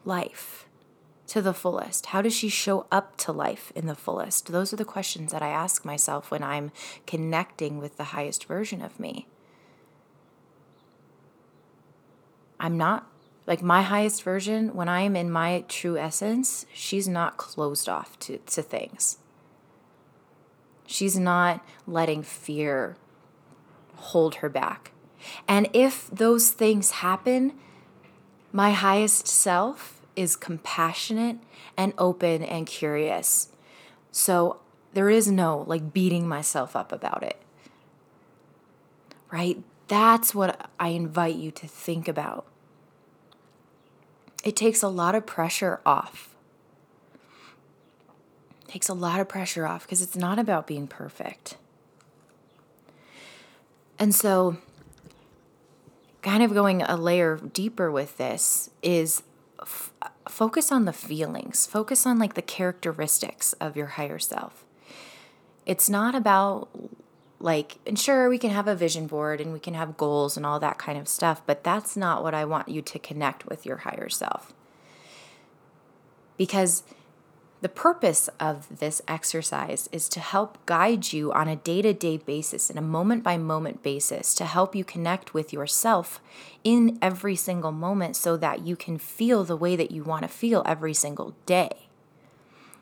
life? 0.05 0.67
To 1.29 1.41
the 1.41 1.53
fullest? 1.53 2.07
How 2.07 2.21
does 2.21 2.33
she 2.33 2.49
show 2.49 2.85
up 2.91 3.17
to 3.17 3.31
life 3.31 3.71
in 3.75 3.87
the 3.87 3.95
fullest? 3.95 4.51
Those 4.51 4.73
are 4.73 4.77
the 4.77 4.85
questions 4.85 5.31
that 5.31 5.41
I 5.41 5.49
ask 5.49 5.85
myself 5.85 6.31
when 6.31 6.43
I'm 6.43 6.71
connecting 7.07 7.79
with 7.79 7.97
the 7.97 8.05
highest 8.05 8.45
version 8.45 8.81
of 8.81 8.99
me. 8.99 9.27
I'm 12.59 12.77
not 12.77 13.07
like 13.49 13.63
my 13.63 13.81
highest 13.81 14.21
version, 14.21 14.75
when 14.75 14.87
I 14.87 15.01
am 15.01 15.15
in 15.15 15.31
my 15.31 15.65
true 15.67 15.97
essence, 15.97 16.67
she's 16.71 17.07
not 17.07 17.37
closed 17.37 17.89
off 17.89 18.19
to, 18.19 18.37
to 18.37 18.61
things. 18.61 19.17
She's 20.85 21.17
not 21.17 21.65
letting 21.87 22.21
fear 22.21 22.95
hold 23.95 24.35
her 24.35 24.49
back. 24.49 24.91
And 25.47 25.67
if 25.73 26.11
those 26.11 26.51
things 26.51 26.91
happen, 26.91 27.53
my 28.53 28.69
highest 28.69 29.27
self 29.27 29.98
is 30.19 30.35
compassionate 30.35 31.37
and 31.77 31.93
open 31.97 32.43
and 32.43 32.67
curious. 32.67 33.47
So 34.11 34.59
there 34.91 35.09
is 35.09 35.31
no 35.31 35.63
like 35.65 35.93
beating 35.93 36.27
myself 36.27 36.75
up 36.75 36.91
about 36.91 37.23
it. 37.23 37.41
Right? 39.31 39.63
That's 39.87 40.35
what 40.35 40.69
I 40.77 40.89
invite 40.89 41.35
you 41.35 41.51
to 41.51 41.67
think 41.67 42.09
about. 42.09 42.45
It 44.43 44.57
takes 44.57 44.83
a 44.83 44.89
lot 44.89 45.15
of 45.15 45.25
pressure 45.25 45.79
off. 45.85 46.35
It 48.67 48.71
takes 48.71 48.89
a 48.89 48.93
lot 48.93 49.21
of 49.21 49.29
pressure 49.29 49.65
off 49.65 49.83
because 49.83 50.01
it's 50.01 50.17
not 50.17 50.37
about 50.37 50.67
being 50.67 50.85
perfect. 50.85 51.55
And 53.97 54.13
so, 54.13 54.57
kind 56.21 56.43
of 56.43 56.53
going 56.53 56.81
a 56.81 56.97
layer 56.97 57.37
deeper 57.37 57.89
with 57.89 58.17
this 58.17 58.69
is 58.81 59.23
focus 60.29 60.71
on 60.71 60.85
the 60.85 60.93
feelings, 60.93 61.65
focus 61.65 62.05
on 62.05 62.19
like 62.19 62.35
the 62.35 62.41
characteristics 62.41 63.53
of 63.53 63.75
your 63.75 63.87
higher 63.87 64.19
self. 64.19 64.65
It's 65.65 65.89
not 65.89 66.15
about 66.15 66.69
like, 67.39 67.77
and 67.85 67.97
sure, 67.97 68.29
we 68.29 68.37
can 68.37 68.49
have 68.49 68.67
a 68.67 68.75
vision 68.75 69.07
board 69.07 69.39
and 69.39 69.53
we 69.53 69.59
can 69.59 69.73
have 69.73 69.97
goals 69.97 70.37
and 70.37 70.45
all 70.45 70.59
that 70.59 70.77
kind 70.77 70.97
of 70.97 71.07
stuff, 71.07 71.41
but 71.45 71.63
that's 71.63 71.95
not 71.95 72.21
what 72.21 72.33
I 72.33 72.45
want 72.45 72.69
you 72.69 72.81
to 72.81 72.99
connect 72.99 73.45
with 73.47 73.65
your 73.65 73.77
higher 73.77 74.09
self. 74.09 74.53
Because 76.37 76.83
the 77.61 77.69
purpose 77.69 78.29
of 78.39 78.79
this 78.79 79.01
exercise 79.07 79.89
is 79.91 80.07
to 80.09 80.19
help 80.21 80.65
guide 80.65 81.11
you 81.11 81.33
on 81.33 81.47
a 81.47 81.57
day 81.57 81.81
to 81.81 81.93
day 81.93 82.17
basis, 82.17 82.69
and 82.69 82.79
a 82.79 82.83
moment 82.83 83.23
by 83.23 83.37
moment 83.37 83.83
basis, 83.83 84.33
to 84.35 84.45
help 84.45 84.75
you 84.75 84.85
connect 84.85 85.33
with 85.33 85.51
yourself 85.51 86.21
in 86.63 86.97
every 87.01 87.35
single 87.35 87.71
moment 87.71 88.15
so 88.15 88.37
that 88.37 88.65
you 88.65 88.75
can 88.75 88.97
feel 88.97 89.43
the 89.43 89.57
way 89.57 89.75
that 89.75 89.91
you 89.91 90.03
want 90.03 90.23
to 90.23 90.29
feel 90.29 90.63
every 90.65 90.93
single 90.93 91.35
day. 91.45 91.89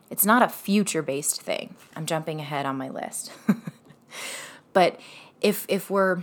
It's 0.10 0.25
not 0.25 0.43
a 0.43 0.50
future 0.50 1.01
based 1.01 1.41
thing. 1.41 1.75
I'm 1.96 2.05
jumping 2.05 2.39
ahead 2.39 2.65
on 2.65 2.77
my 2.77 2.89
list. 2.89 3.31
but 4.74 5.00
if, 5.41 5.65
if 5.67 5.89
we're 5.89 6.22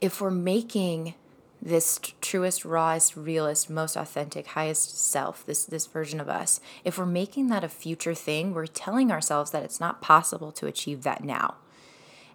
if 0.00 0.20
we're 0.20 0.30
making 0.30 1.14
this 1.62 2.00
truest, 2.20 2.64
rawest, 2.64 3.16
realest, 3.16 3.68
most 3.68 3.96
authentic, 3.96 4.48
highest 4.48 4.98
self, 4.98 5.44
this 5.44 5.64
this 5.64 5.86
version 5.86 6.20
of 6.20 6.28
us. 6.28 6.60
If 6.84 6.96
we're 6.98 7.06
making 7.06 7.48
that 7.48 7.64
a 7.64 7.68
future 7.68 8.14
thing, 8.14 8.54
we're 8.54 8.66
telling 8.66 9.12
ourselves 9.12 9.50
that 9.50 9.62
it's 9.62 9.80
not 9.80 10.00
possible 10.00 10.52
to 10.52 10.66
achieve 10.66 11.02
that 11.02 11.22
now. 11.22 11.56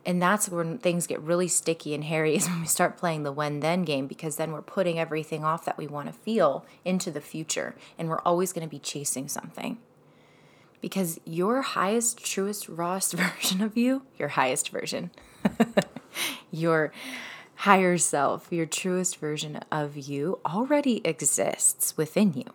And 0.06 0.22
that's 0.22 0.50
when 0.50 0.78
things 0.78 1.08
get 1.08 1.20
really 1.22 1.48
sticky 1.48 1.96
and 1.96 2.04
hairy 2.04 2.36
is 2.36 2.48
when 2.48 2.62
we 2.62 2.68
start 2.68 2.98
playing 2.98 3.24
the 3.24 3.32
when 3.32 3.62
then 3.62 3.84
game 3.84 4.08
because 4.08 4.36
then 4.36 4.52
we're 4.52 4.62
putting 4.62 5.00
everything 5.00 5.44
off 5.44 5.66
that 5.66 5.78
we 5.78 5.88
want 5.88 6.08
to 6.08 6.14
feel 6.14 6.66
into 6.84 7.10
the 7.10 7.22
future 7.22 7.76
and 7.98 8.08
we're 8.08 8.22
always 8.22 8.54
going 8.54 8.68
to 8.68 8.72
be 8.72 8.80
chasing 8.80 9.28
something. 9.28 9.80
Because 10.82 11.20
your 11.26 11.64
highest, 11.64 12.24
truest, 12.24 12.70
rawest 12.70 13.14
version 13.18 13.62
of 13.62 13.76
you, 13.76 14.04
your 14.20 14.30
highest 14.30 14.70
version, 14.70 15.10
your 16.52 16.92
higher 17.56 17.98
self, 17.98 18.48
your 18.52 18.66
truest 18.66 19.18
version 19.18 19.60
of 19.72 19.98
you, 19.98 20.40
already 20.46 21.02
exists 21.06 21.96
within 21.98 22.34
you. 22.34 22.54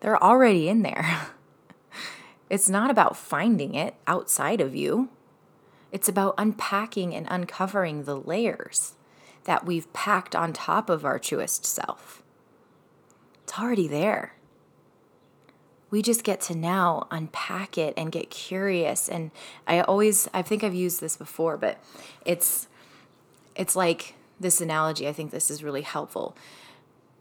They're 0.00 0.22
already 0.22 0.68
in 0.68 0.82
there. 0.82 1.28
It's 2.50 2.68
not 2.68 2.90
about 2.90 3.16
finding 3.16 3.74
it 3.74 3.94
outside 4.06 4.60
of 4.60 4.76
you, 4.76 5.08
it's 5.90 6.06
about 6.06 6.34
unpacking 6.36 7.14
and 7.14 7.26
uncovering 7.30 8.04
the 8.04 8.14
layers 8.14 8.92
that 9.44 9.64
we've 9.64 9.90
packed 9.94 10.36
on 10.36 10.52
top 10.52 10.90
of 10.90 11.04
our 11.04 11.18
truest 11.18 11.64
self. 11.64 12.22
It's 13.42 13.58
already 13.58 13.88
there. 13.88 14.34
We 15.90 16.02
just 16.02 16.24
get 16.24 16.40
to 16.42 16.54
now 16.54 17.06
unpack 17.10 17.76
it 17.76 17.94
and 17.96 18.12
get 18.12 18.28
curious. 18.30 19.08
And 19.08 19.30
I 19.66 19.80
always, 19.80 20.28
I 20.32 20.42
think 20.42 20.64
I've 20.64 20.74
used 20.74 21.00
this 21.00 21.16
before, 21.16 21.56
but 21.56 21.82
it's 22.24 22.68
it's 23.54 23.76
like 23.76 24.14
this 24.40 24.60
analogy, 24.60 25.08
I 25.08 25.12
think 25.12 25.30
this 25.30 25.50
is 25.50 25.62
really 25.62 25.82
helpful. 25.82 26.36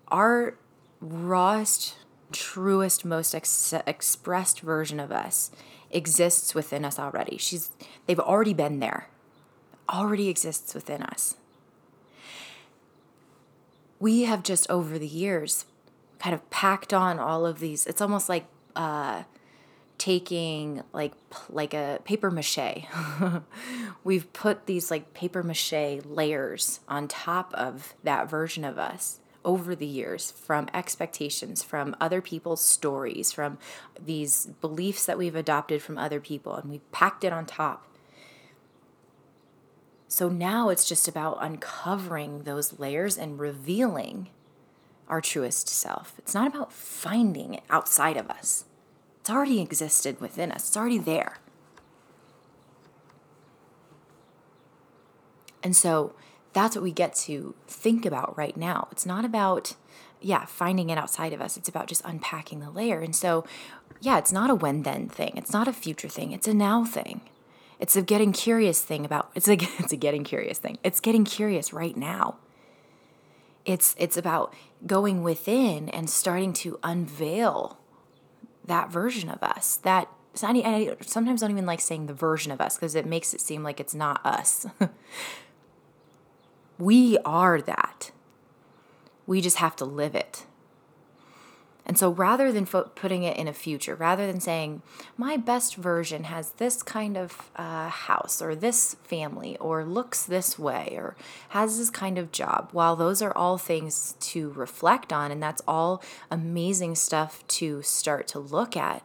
Our 0.07 0.55
rawest, 1.00 1.95
truest, 2.31 3.05
most 3.05 3.33
ex- 3.33 3.73
expressed 3.85 4.61
version 4.61 5.00
of 5.00 5.11
us 5.11 5.51
exists 5.89 6.55
within 6.55 6.85
us 6.85 6.97
already. 6.97 7.38
She's 7.38 7.71
they've 8.05 8.19
already 8.19 8.53
been 8.53 8.79
there. 8.79 9.07
Already 9.89 10.29
exists 10.29 10.73
within 10.73 11.03
us. 11.03 11.35
We 14.00 14.23
have 14.23 14.41
just 14.41 14.69
over 14.69 14.97
the 14.97 15.07
years 15.07 15.65
kind 16.19 16.33
of 16.33 16.50
packed 16.50 16.93
on 16.93 17.19
all 17.19 17.45
of 17.45 17.59
these. 17.59 17.85
It's 17.85 18.01
almost 18.01 18.29
like 18.29 18.45
uh, 18.75 19.23
taking 20.01 20.81
like 20.93 21.13
like 21.48 21.75
a 21.75 22.00
paper 22.05 22.31
mache. 22.31 22.88
We've 24.03 24.34
put 24.34 24.65
these 24.65 24.89
like 24.89 25.13
paper 25.13 25.43
mache 25.43 26.01
layers 26.03 26.79
on 26.88 27.08
top 27.08 27.53
of 27.53 27.93
that 28.03 28.27
version 28.27 28.63
of 28.63 28.79
us 28.79 29.20
over 29.46 29.75
the 29.75 29.86
years 29.86 30.31
from 30.31 30.67
expectations 30.74 31.61
from 31.61 31.96
other 32.01 32.20
people's 32.20 32.64
stories, 32.64 33.31
from 33.31 33.59
these 34.03 34.48
beliefs 34.59 35.05
that 35.05 35.20
we've 35.20 35.35
adopted 35.35 35.83
from 35.83 36.00
other 36.00 36.20
people 36.20 36.55
and 36.55 36.72
we 36.72 36.79
packed 36.92 37.24
it 37.24 37.31
on 37.31 37.46
top. 37.46 37.85
So 40.07 40.29
now 40.29 40.70
it's 40.70 40.90
just 40.90 41.07
about 41.07 41.37
uncovering 41.42 42.40
those 42.40 42.79
layers 42.79 43.20
and 43.20 43.40
revealing 43.40 44.29
our 45.07 45.22
truest 45.22 45.70
self. 45.70 46.16
It's 46.18 46.33
not 46.33 46.48
about 46.48 46.74
finding 46.74 47.53
it 47.53 47.64
outside 47.70 48.18
of 48.18 48.31
us. 48.31 48.66
It's 49.22 49.29
already 49.29 49.62
existed 49.62 50.20
within 50.20 50.51
us, 50.51 50.68
it's 50.68 50.77
already 50.77 50.98
there. 50.98 51.38
And 55.64 55.75
so 55.75 56.14
that's 56.53 56.75
what 56.75 56.84
we 56.84 56.92
get 56.92 57.16
to 57.16 57.55
think 57.68 58.05
about 58.05 58.36
right 58.38 58.57
now. 58.57 58.88
It's 58.92 59.05
not 59.05 59.24
about, 59.24 59.75
yeah, 60.20 60.46
finding 60.46 60.90
it 60.90 60.98
outside 60.98 61.34
of 61.34 61.42
us. 61.42 61.55
It's 61.55 61.70
about 61.70 61.88
just 61.88 62.01
unpacking 62.03 62.60
the 62.60 62.72
layer. 62.72 63.00
And 63.00 63.16
so, 63.16 63.46
yeah, 64.01 64.18
it's 64.18 64.31
not 64.31 64.50
a 64.50 64.55
when 64.55 64.81
then 64.81 65.07
thing. 65.07 65.34
It's 65.36 65.53
not 65.53 65.68
a 65.68 65.74
future 65.74 66.10
thing. 66.10 66.31
It's 66.31 66.48
a 66.48 66.53
now 66.53 66.84
thing. 66.84 67.22
It's 67.79 67.96
a 67.96 68.01
getting 68.01 68.31
curious 68.31 68.81
thing 68.81 69.05
about 69.05 69.31
it's 69.34 69.48
a 69.48 69.53
it's 69.79 69.92
a 69.92 69.98
getting 69.98 70.24
curious 70.24 70.57
thing. 70.60 70.77
It's 70.84 71.00
getting 71.00 71.25
curious 71.25 71.74
right 71.74 71.96
now. 71.96 72.38
It's 73.66 73.96
it's 73.98 74.18
about 74.18 74.53
going 74.86 75.24
within 75.24 75.90
and 75.90 76.10
starting 76.10 76.53
to 76.53 76.79
unveil 76.84 77.77
that 78.72 78.90
version 78.90 79.29
of 79.29 79.44
us. 79.44 79.77
That 79.77 80.07
I 80.42 80.96
sometimes 81.01 81.42
don't 81.42 81.51
even 81.51 81.66
like 81.66 81.81
saying 81.81 82.07
the 82.07 82.14
version 82.14 82.53
of 82.53 82.62
us 82.62 82.75
because 82.77 82.96
it 82.96 83.05
makes 83.05 83.34
it 83.34 83.42
seem 83.42 83.64
like 83.64 83.81
it's 83.81 83.94
not 83.94 84.25
us. 84.25 84.66
we 86.79 87.18
are 87.25 87.62
that. 87.62 88.12
We 89.27 89.42
just 89.42 89.57
have 89.57 89.75
to 89.75 89.86
live 89.86 90.16
it. 90.16 90.46
And 91.85 91.98
so 91.98 92.09
rather 92.11 92.51
than 92.51 92.65
fo- 92.65 92.91
putting 92.96 93.24
it 93.24 93.37
in 93.37 93.48
a 93.48 93.53
future, 93.53 93.96
rather 93.96 94.27
than 94.27 94.39
saying, 94.39 94.81
my 95.17 95.35
best 95.35 95.75
version 95.75 96.25
has 96.25 96.51
this 96.51 96.83
kind 96.83 97.17
of 97.17 97.50
uh, 97.55 97.89
house 97.89 98.41
or 98.41 98.55
this 98.55 98.96
family 99.03 99.57
or 99.57 99.83
looks 99.83 100.24
this 100.24 100.59
way 100.59 100.94
or 100.96 101.15
has 101.50 101.77
this 101.77 101.89
kind 101.89 102.17
of 102.17 102.31
job, 102.31 102.70
while 102.72 102.96
those 102.96 103.22
are 103.22 103.35
all 103.35 103.57
things 103.57 104.15
to 104.20 104.51
reflect 104.51 105.11
on 105.11 105.31
and 105.31 105.41
that's 105.41 105.61
all 105.67 106.03
amazing 106.29 106.96
stuff 106.96 107.46
to 107.48 107.81
start 107.81 108.27
to 108.27 108.39
look 108.39 108.77
at, 108.77 109.03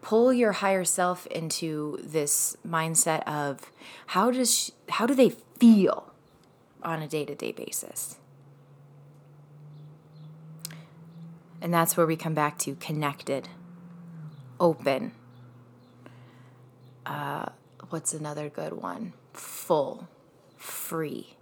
pull 0.00 0.32
your 0.32 0.52
higher 0.52 0.84
self 0.84 1.26
into 1.26 1.98
this 2.02 2.56
mindset 2.66 3.22
of 3.22 3.70
how 4.08 4.30
does 4.30 4.52
she, 4.52 4.72
how 4.88 5.06
do 5.06 5.14
they 5.14 5.30
feel 5.30 6.12
on 6.82 7.02
a 7.02 7.06
day-to-day 7.06 7.52
basis 7.52 8.16
And 11.62 11.72
that's 11.72 11.96
where 11.96 12.06
we 12.06 12.16
come 12.16 12.34
back 12.34 12.58
to 12.58 12.74
connected, 12.74 13.48
open. 14.58 15.12
Uh, 17.06 17.46
what's 17.90 18.12
another 18.12 18.48
good 18.48 18.72
one? 18.72 19.12
Full, 19.32 20.08
free, 20.56 21.36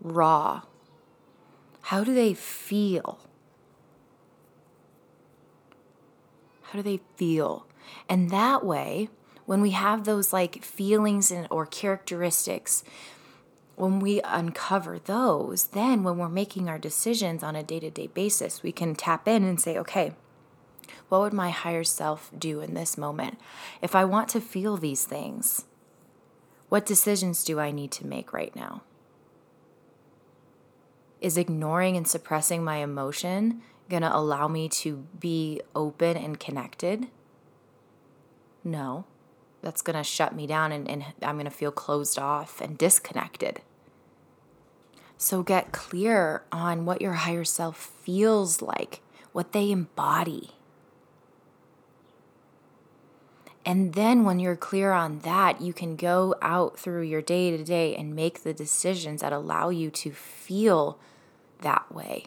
raw. 0.00 0.62
How 1.80 2.04
do 2.04 2.14
they 2.14 2.34
feel? 2.34 3.18
How 6.62 6.78
do 6.78 6.82
they 6.84 7.00
feel? 7.16 7.66
And 8.08 8.30
that 8.30 8.64
way, 8.64 9.08
when 9.44 9.60
we 9.60 9.70
have 9.72 10.04
those 10.04 10.32
like 10.32 10.62
feelings 10.62 11.32
and 11.32 11.48
or 11.50 11.66
characteristics 11.66 12.84
when 13.76 14.00
we 14.00 14.20
uncover 14.22 14.98
those, 14.98 15.64
then 15.68 16.02
when 16.02 16.18
we're 16.18 16.28
making 16.28 16.68
our 16.68 16.78
decisions 16.78 17.42
on 17.42 17.56
a 17.56 17.62
day 17.62 17.80
to 17.80 17.90
day 17.90 18.06
basis, 18.08 18.62
we 18.62 18.72
can 18.72 18.94
tap 18.94 19.26
in 19.26 19.44
and 19.44 19.60
say, 19.60 19.78
okay, 19.78 20.12
what 21.08 21.20
would 21.20 21.32
my 21.32 21.50
higher 21.50 21.84
self 21.84 22.30
do 22.36 22.60
in 22.60 22.74
this 22.74 22.98
moment? 22.98 23.38
If 23.80 23.94
I 23.94 24.04
want 24.04 24.28
to 24.30 24.40
feel 24.40 24.76
these 24.76 25.04
things, 25.04 25.64
what 26.68 26.86
decisions 26.86 27.44
do 27.44 27.60
I 27.60 27.70
need 27.70 27.92
to 27.92 28.06
make 28.06 28.32
right 28.32 28.54
now? 28.54 28.82
Is 31.20 31.36
ignoring 31.36 31.96
and 31.96 32.08
suppressing 32.08 32.64
my 32.64 32.78
emotion 32.78 33.62
going 33.88 34.02
to 34.02 34.14
allow 34.14 34.48
me 34.48 34.68
to 34.68 35.06
be 35.18 35.60
open 35.74 36.16
and 36.16 36.40
connected? 36.40 37.08
No 38.64 39.04
that's 39.62 39.82
going 39.82 39.96
to 39.96 40.04
shut 40.04 40.34
me 40.34 40.46
down 40.46 40.72
and, 40.72 40.88
and 40.88 41.04
I'm 41.22 41.36
going 41.36 41.44
to 41.44 41.50
feel 41.50 41.70
closed 41.70 42.18
off 42.18 42.60
and 42.60 42.76
disconnected. 42.76 43.62
So 45.16 45.42
get 45.42 45.70
clear 45.70 46.42
on 46.50 46.84
what 46.84 47.00
your 47.00 47.12
higher 47.12 47.44
self 47.44 47.76
feels 47.76 48.60
like, 48.60 49.00
what 49.32 49.52
they 49.52 49.70
embody. 49.70 50.50
And 53.64 53.92
then 53.92 54.24
when 54.24 54.40
you're 54.40 54.56
clear 54.56 54.90
on 54.90 55.20
that, 55.20 55.60
you 55.60 55.72
can 55.72 55.94
go 55.94 56.34
out 56.42 56.76
through 56.76 57.02
your 57.02 57.22
day 57.22 57.56
to 57.56 57.62
day 57.62 57.94
and 57.94 58.16
make 58.16 58.42
the 58.42 58.52
decisions 58.52 59.20
that 59.20 59.32
allow 59.32 59.68
you 59.68 59.90
to 59.90 60.10
feel 60.10 60.98
that 61.60 61.92
way. 61.94 62.24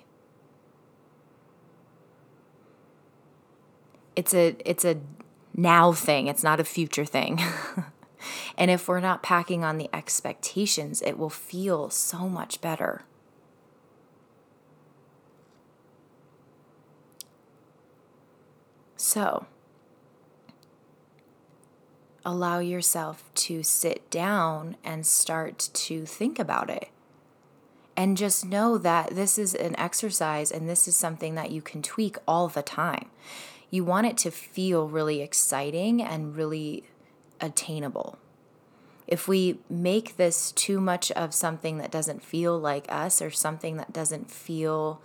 It's 4.16 4.34
a 4.34 4.56
it's 4.64 4.86
a 4.86 4.98
now 5.56 5.94
thing. 5.94 6.28
It's 6.28 6.44
not 6.44 6.60
a 6.60 6.66
future 6.66 7.06
thing. 7.06 7.42
and 8.58 8.70
if 8.70 8.88
we're 8.88 9.00
not 9.00 9.24
packing 9.24 9.64
on 9.64 9.78
the 9.78 9.90
expectations, 9.94 11.02
it 11.02 11.18
will 11.18 11.30
feel 11.30 11.90
so 11.90 12.28
much 12.30 12.62
better. 12.62 13.04
So, 18.98 19.46
allow 22.26 22.60
yourself 22.60 23.30
to 23.36 23.62
sit 23.62 24.10
down 24.10 24.78
and 24.84 25.06
start 25.06 25.70
to 25.74 26.06
think 26.06 26.40
about 26.40 26.70
it. 26.70 26.90
And 27.96 28.18
just 28.18 28.44
know 28.46 28.78
that 28.78 29.16
this 29.16 29.38
is 29.38 29.56
an 29.56 29.78
exercise 29.80 30.52
and 30.52 30.68
this 30.68 30.88
is 30.88 30.98
something 30.98 31.36
that 31.36 31.52
you 31.52 31.62
can 31.62 31.82
tweak 31.82 32.18
all 32.28 32.50
the 32.50 32.62
time. 32.62 33.10
You 33.70 33.84
want 33.84 34.08
it 34.08 34.18
to 34.20 34.32
feel 34.32 34.88
really 34.88 35.22
exciting 35.22 36.02
and 36.02 36.36
really 36.36 36.84
attainable. 37.42 38.18
If 39.08 39.28
we 39.28 39.60
make 39.70 40.18
this 40.18 40.52
too 40.52 40.82
much 40.82 41.12
of 41.12 41.34
something 41.34 41.78
that 41.78 41.92
doesn't 41.92 42.24
feel 42.24 42.58
like 42.58 42.86
us 42.90 43.22
or 43.22 43.30
something 43.30 43.78
that 43.78 43.94
doesn't 43.94 44.32
feel 44.32 45.02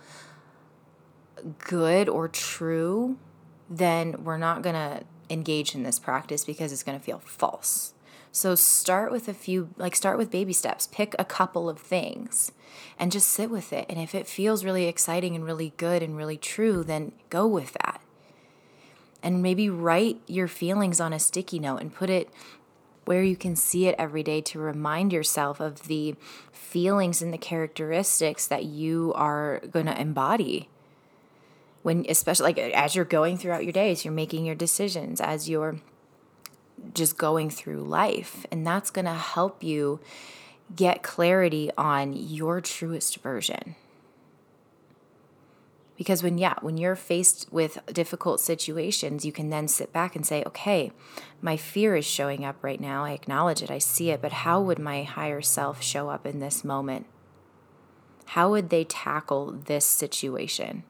good 1.59 2.09
or 2.09 2.27
true, 2.27 3.17
then 3.69 4.23
we're 4.23 4.37
not 4.37 4.61
going 4.61 4.75
to 4.75 5.03
engage 5.29 5.75
in 5.75 5.83
this 5.83 5.99
practice 5.99 6.43
because 6.43 6.71
it's 6.71 6.83
going 6.83 6.97
to 6.97 7.03
feel 7.03 7.19
false. 7.19 7.93
So 8.31 8.55
start 8.55 9.11
with 9.11 9.27
a 9.27 9.33
few, 9.33 9.69
like 9.77 9.95
start 9.95 10.17
with 10.17 10.31
baby 10.31 10.53
steps. 10.53 10.87
Pick 10.87 11.15
a 11.19 11.25
couple 11.25 11.69
of 11.69 11.79
things 11.79 12.51
and 12.97 13.11
just 13.11 13.27
sit 13.27 13.49
with 13.49 13.73
it. 13.73 13.85
And 13.89 13.99
if 13.99 14.15
it 14.15 14.27
feels 14.27 14.65
really 14.65 14.85
exciting 14.87 15.35
and 15.35 15.45
really 15.45 15.73
good 15.77 16.01
and 16.01 16.15
really 16.15 16.37
true, 16.37 16.83
then 16.83 17.11
go 17.29 17.45
with 17.45 17.73
that. 17.73 18.00
And 19.23 19.41
maybe 19.41 19.69
write 19.69 20.19
your 20.27 20.47
feelings 20.47 20.99
on 20.99 21.13
a 21.13 21.19
sticky 21.19 21.59
note 21.59 21.77
and 21.77 21.93
put 21.93 22.09
it 22.09 22.29
where 23.05 23.23
you 23.23 23.35
can 23.35 23.55
see 23.55 23.87
it 23.87 23.95
every 23.97 24.23
day 24.23 24.41
to 24.41 24.59
remind 24.59 25.11
yourself 25.11 25.59
of 25.59 25.87
the 25.87 26.15
feelings 26.51 27.21
and 27.21 27.33
the 27.33 27.37
characteristics 27.37 28.47
that 28.47 28.65
you 28.65 29.11
are 29.15 29.59
going 29.71 29.85
to 29.85 29.99
embody. 29.99 30.69
When 31.83 32.05
especially 32.07 32.53
like 32.53 32.59
as 32.59 32.95
you're 32.95 33.05
going 33.05 33.37
throughout 33.37 33.63
your 33.63 33.73
days 33.73 34.05
you're 34.05 34.13
making 34.13 34.45
your 34.45 34.55
decisions 34.55 35.19
as 35.19 35.49
you're 35.49 35.77
just 36.93 37.17
going 37.17 37.49
through 37.49 37.81
life 37.81 38.45
and 38.51 38.65
that's 38.65 38.91
going 38.91 39.05
to 39.05 39.13
help 39.13 39.63
you 39.63 39.99
get 40.75 41.03
clarity 41.03 41.71
on 41.77 42.13
your 42.13 42.61
truest 42.61 43.17
version 43.17 43.75
because 46.01 46.23
when 46.23 46.39
yeah 46.39 46.55
when 46.61 46.77
you're 46.77 46.95
faced 46.95 47.47
with 47.51 47.77
difficult 47.93 48.39
situations 48.39 49.23
you 49.23 49.31
can 49.31 49.51
then 49.51 49.67
sit 49.67 49.93
back 49.93 50.15
and 50.15 50.25
say 50.25 50.43
okay 50.45 50.91
my 51.41 51.57
fear 51.57 51.95
is 51.95 52.05
showing 52.05 52.45
up 52.45 52.57
right 52.61 52.79
now. 52.79 53.03
I 53.03 53.11
acknowledge 53.11 53.63
it. 53.63 53.71
I 53.71 53.79
see 53.79 54.11
it. 54.11 54.21
But 54.21 54.31
how 54.31 54.61
would 54.61 54.77
my 54.77 55.03
higher 55.03 55.41
self 55.41 55.81
show 55.81 56.09
up 56.09 56.25
in 56.25 56.39
this 56.39 56.63
moment? 56.63 57.07
How 58.27 58.51
would 58.51 58.69
they 58.69 58.83
tackle 58.83 59.51
this 59.51 59.85
situation? 59.85 60.83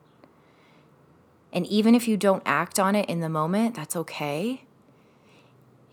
And 1.53 1.65
even 1.67 1.95
if 1.95 2.07
you 2.07 2.17
don't 2.17 2.43
act 2.45 2.79
on 2.79 2.95
it 2.95 3.09
in 3.09 3.21
the 3.21 3.29
moment, 3.29 3.75
that's 3.75 3.95
okay. 3.95 4.63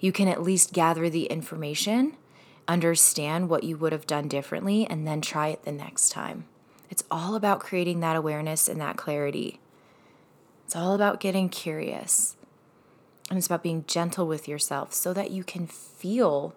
You 0.01 0.13
can 0.13 0.29
at 0.29 0.43
least 0.43 0.73
gather 0.73 1.09
the 1.09 1.25
information, 1.25 2.17
understand 2.69 3.49
what 3.49 3.65
you 3.65 3.77
would 3.77 3.93
have 3.93 4.07
done 4.07 4.29
differently, 4.29 4.87
and 4.89 5.07
then 5.07 5.21
try 5.21 5.49
it 5.49 5.65
the 5.65 5.73
next 5.73 6.11
time. 6.11 6.47
It's 6.91 7.05
all 7.11 7.35
about 7.35 7.61
creating 7.61 8.01
that 8.01 8.17
awareness 8.17 8.69
and 8.69 8.81
that 8.81 8.97
clarity. 8.97 9.61
It's 10.65 10.77
all 10.77 10.95
about 10.95 11.21
getting 11.21 11.49
curious. 11.49 12.37
And 13.29 13.37
it's 13.37 13.47
about 13.47 13.63
being 13.63 13.85
gentle 13.87 14.27
with 14.27 14.49
yourself 14.49 14.93
so 14.95 15.13
that 15.13 15.31
you 15.31 15.45
can 15.45 15.67
feel 15.67 16.55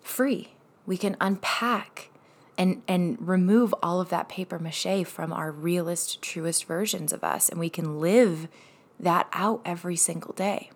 free. 0.00 0.54
We 0.86 0.96
can 0.96 1.16
unpack 1.20 2.10
and 2.56 2.82
and 2.86 3.16
remove 3.20 3.74
all 3.82 4.00
of 4.00 4.08
that 4.10 4.28
paper 4.28 4.58
mache 4.58 5.06
from 5.06 5.32
our 5.32 5.50
realest 5.50 6.22
truest 6.22 6.64
versions 6.64 7.12
of 7.12 7.24
us 7.24 7.48
and 7.48 7.58
we 7.58 7.68
can 7.68 8.00
live 8.00 8.48
that 8.98 9.28
out 9.32 9.60
every 9.64 9.96
single 9.96 10.32
day 10.34 10.70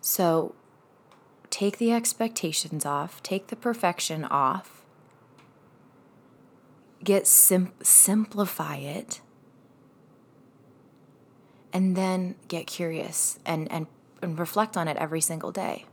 so 0.00 0.54
take 1.52 1.78
the 1.78 1.92
expectations 1.92 2.84
off 2.84 3.22
take 3.22 3.46
the 3.46 3.56
perfection 3.56 4.24
off 4.24 4.82
get 7.04 7.26
sim- 7.26 7.72
simplify 7.82 8.76
it 8.76 9.20
and 11.72 11.96
then 11.96 12.34
get 12.48 12.66
curious 12.66 13.38
and, 13.46 13.70
and 13.70 13.86
and 14.20 14.38
reflect 14.38 14.76
on 14.76 14.88
it 14.88 14.96
every 14.96 15.20
single 15.20 15.52
day 15.52 15.84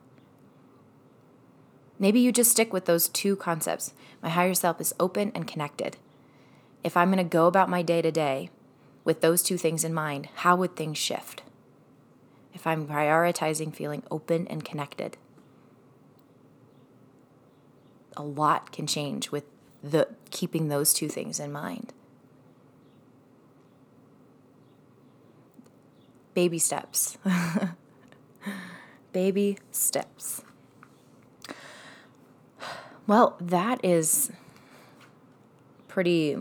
Maybe 2.00 2.22
you 2.22 2.32
just 2.32 2.52
stick 2.52 2.72
with 2.72 2.86
those 2.86 3.10
two 3.10 3.36
concepts. 3.36 3.93
My 4.24 4.30
higher 4.30 4.54
self 4.54 4.80
is 4.80 4.95
open 5.00 5.34
and 5.36 5.45
connected. 5.45 5.98
If 6.82 6.95
I'm 6.95 7.10
going 7.10 7.17
to 7.17 7.30
go 7.30 7.45
about 7.45 7.69
my 7.69 7.82
day 7.82 8.02
to 8.02 8.12
day 8.12 8.50
with 9.04 9.19
those 9.19 9.43
two 9.43 9.58
things 9.58 9.84
in 9.84 9.93
mind, 9.93 10.30
how 10.36 10.56
would 10.56 10.78
things 10.78 10.98
shift? 10.98 11.43
If 12.54 12.65
I'm 12.65 12.88
prioritizing 12.88 13.76
feeling 13.76 14.04
open 14.10 14.48
and 14.48 14.63
connected, 14.63 15.17
a 18.19 18.23
lot 18.23 18.73
can 18.73 18.86
change 18.86 19.32
with 19.32 19.45
the 19.82 20.10
keeping 20.29 20.67
those 20.67 20.93
two 20.93 21.08
things 21.08 21.39
in 21.39 21.53
mind. 21.53 21.93
Baby 26.34 26.60
steps. 26.60 27.17
Baby 29.13 29.58
steps. 29.71 30.43
Well, 33.08 33.38
that 33.39 33.84
is 33.84 34.32
pretty 35.88 36.38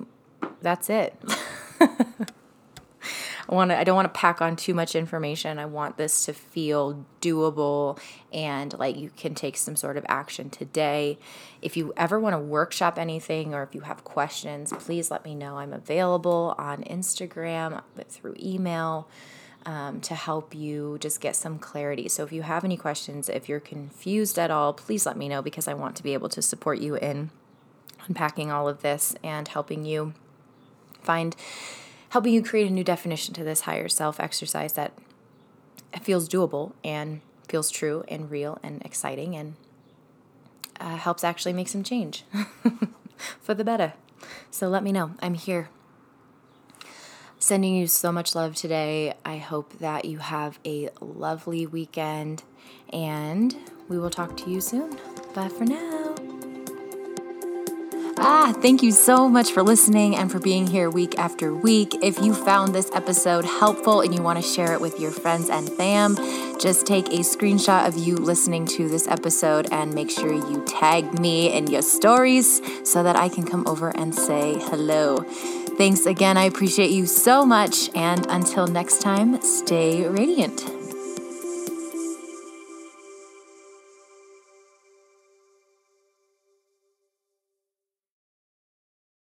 that's 0.60 0.90
it. 0.90 1.14
I 3.48 3.54
want 3.54 3.70
to 3.70 3.78
I 3.78 3.84
don't 3.84 3.96
want 3.96 4.12
to 4.12 4.18
pack 4.18 4.42
on 4.42 4.56
too 4.56 4.74
much 4.74 4.94
information. 4.94 5.58
I 5.58 5.64
want 5.64 5.96
this 5.96 6.26
to 6.26 6.32
feel 6.32 7.04
doable 7.20 7.98
and 8.32 8.76
like 8.78 8.96
you 8.96 9.10
can 9.16 9.34
take 9.34 9.56
some 9.56 9.76
sort 9.76 9.96
of 9.96 10.04
action 10.08 10.50
today. 10.50 11.18
If 11.62 11.76
you 11.76 11.92
ever 11.96 12.20
want 12.20 12.34
to 12.34 12.38
workshop 12.38 12.98
anything 12.98 13.54
or 13.54 13.62
if 13.62 13.74
you 13.74 13.82
have 13.82 14.04
questions, 14.04 14.72
please 14.78 15.10
let 15.10 15.24
me 15.24 15.34
know. 15.34 15.56
I'm 15.56 15.72
available 15.72 16.54
on 16.58 16.84
Instagram, 16.84 17.82
but 17.96 18.10
through 18.10 18.36
email 18.38 19.08
um, 19.64 20.00
to 20.02 20.14
help 20.14 20.54
you 20.54 20.98
just 21.00 21.20
get 21.20 21.34
some 21.34 21.58
clarity. 21.58 22.08
So 22.08 22.24
if 22.24 22.32
you 22.32 22.42
have 22.42 22.64
any 22.64 22.76
questions, 22.76 23.28
if 23.28 23.48
you're 23.48 23.60
confused 23.60 24.38
at 24.38 24.50
all, 24.50 24.72
please 24.72 25.04
let 25.06 25.16
me 25.16 25.28
know 25.28 25.42
because 25.42 25.68
I 25.68 25.74
want 25.74 25.96
to 25.96 26.02
be 26.02 26.14
able 26.14 26.28
to 26.30 26.42
support 26.42 26.78
you 26.78 26.96
in 26.96 27.30
unpacking 28.06 28.50
all 28.50 28.68
of 28.68 28.82
this 28.82 29.14
and 29.22 29.48
helping 29.48 29.84
you 29.84 30.14
find 31.02 31.34
helping 32.10 32.32
you 32.32 32.42
create 32.42 32.68
a 32.68 32.72
new 32.72 32.84
definition 32.84 33.34
to 33.34 33.44
this 33.44 33.62
higher 33.62 33.88
self 33.88 34.20
exercise 34.20 34.74
that 34.74 34.92
feels 36.02 36.28
doable 36.28 36.72
and 36.84 37.20
feels 37.48 37.70
true 37.70 38.04
and 38.08 38.30
real 38.30 38.58
and 38.62 38.82
exciting 38.84 39.34
and 39.34 39.54
uh, 40.80 40.96
helps 40.96 41.24
actually 41.24 41.52
make 41.52 41.68
some 41.68 41.82
change 41.82 42.24
for 43.40 43.54
the 43.54 43.64
better. 43.64 43.94
So 44.50 44.68
let 44.68 44.82
me 44.82 44.92
know. 44.92 45.12
I'm 45.20 45.34
here 45.34 45.70
Sending 47.40 47.76
you 47.76 47.86
so 47.86 48.10
much 48.10 48.34
love 48.34 48.56
today. 48.56 49.14
I 49.24 49.36
hope 49.36 49.78
that 49.78 50.04
you 50.04 50.18
have 50.18 50.58
a 50.66 50.90
lovely 51.00 51.66
weekend 51.66 52.42
and 52.92 53.56
we 53.88 53.96
will 53.96 54.10
talk 54.10 54.36
to 54.38 54.50
you 54.50 54.60
soon. 54.60 54.98
Bye 55.34 55.48
for 55.48 55.64
now. 55.64 56.07
Ah, 58.20 58.52
thank 58.60 58.82
you 58.82 58.90
so 58.90 59.28
much 59.28 59.52
for 59.52 59.62
listening 59.62 60.16
and 60.16 60.30
for 60.30 60.40
being 60.40 60.66
here 60.66 60.90
week 60.90 61.16
after 61.18 61.54
week. 61.54 61.94
If 62.02 62.18
you 62.18 62.34
found 62.34 62.74
this 62.74 62.90
episode 62.92 63.44
helpful 63.44 64.00
and 64.00 64.12
you 64.12 64.22
want 64.22 64.42
to 64.42 64.42
share 64.42 64.72
it 64.72 64.80
with 64.80 64.98
your 64.98 65.12
friends 65.12 65.48
and 65.48 65.68
fam, 65.70 66.16
just 66.58 66.84
take 66.84 67.06
a 67.08 67.20
screenshot 67.20 67.86
of 67.86 67.96
you 67.96 68.16
listening 68.16 68.66
to 68.66 68.88
this 68.88 69.06
episode 69.06 69.68
and 69.70 69.94
make 69.94 70.10
sure 70.10 70.32
you 70.32 70.64
tag 70.66 71.20
me 71.20 71.52
in 71.56 71.68
your 71.68 71.82
stories 71.82 72.60
so 72.82 73.04
that 73.04 73.14
I 73.14 73.28
can 73.28 73.46
come 73.46 73.64
over 73.68 73.96
and 73.96 74.12
say 74.12 74.54
hello. 74.58 75.18
Thanks 75.78 76.04
again. 76.04 76.36
I 76.36 76.44
appreciate 76.44 76.90
you 76.90 77.06
so 77.06 77.46
much. 77.46 77.88
And 77.94 78.26
until 78.26 78.66
next 78.66 79.00
time, 79.00 79.40
stay 79.42 80.08
radiant. 80.08 80.77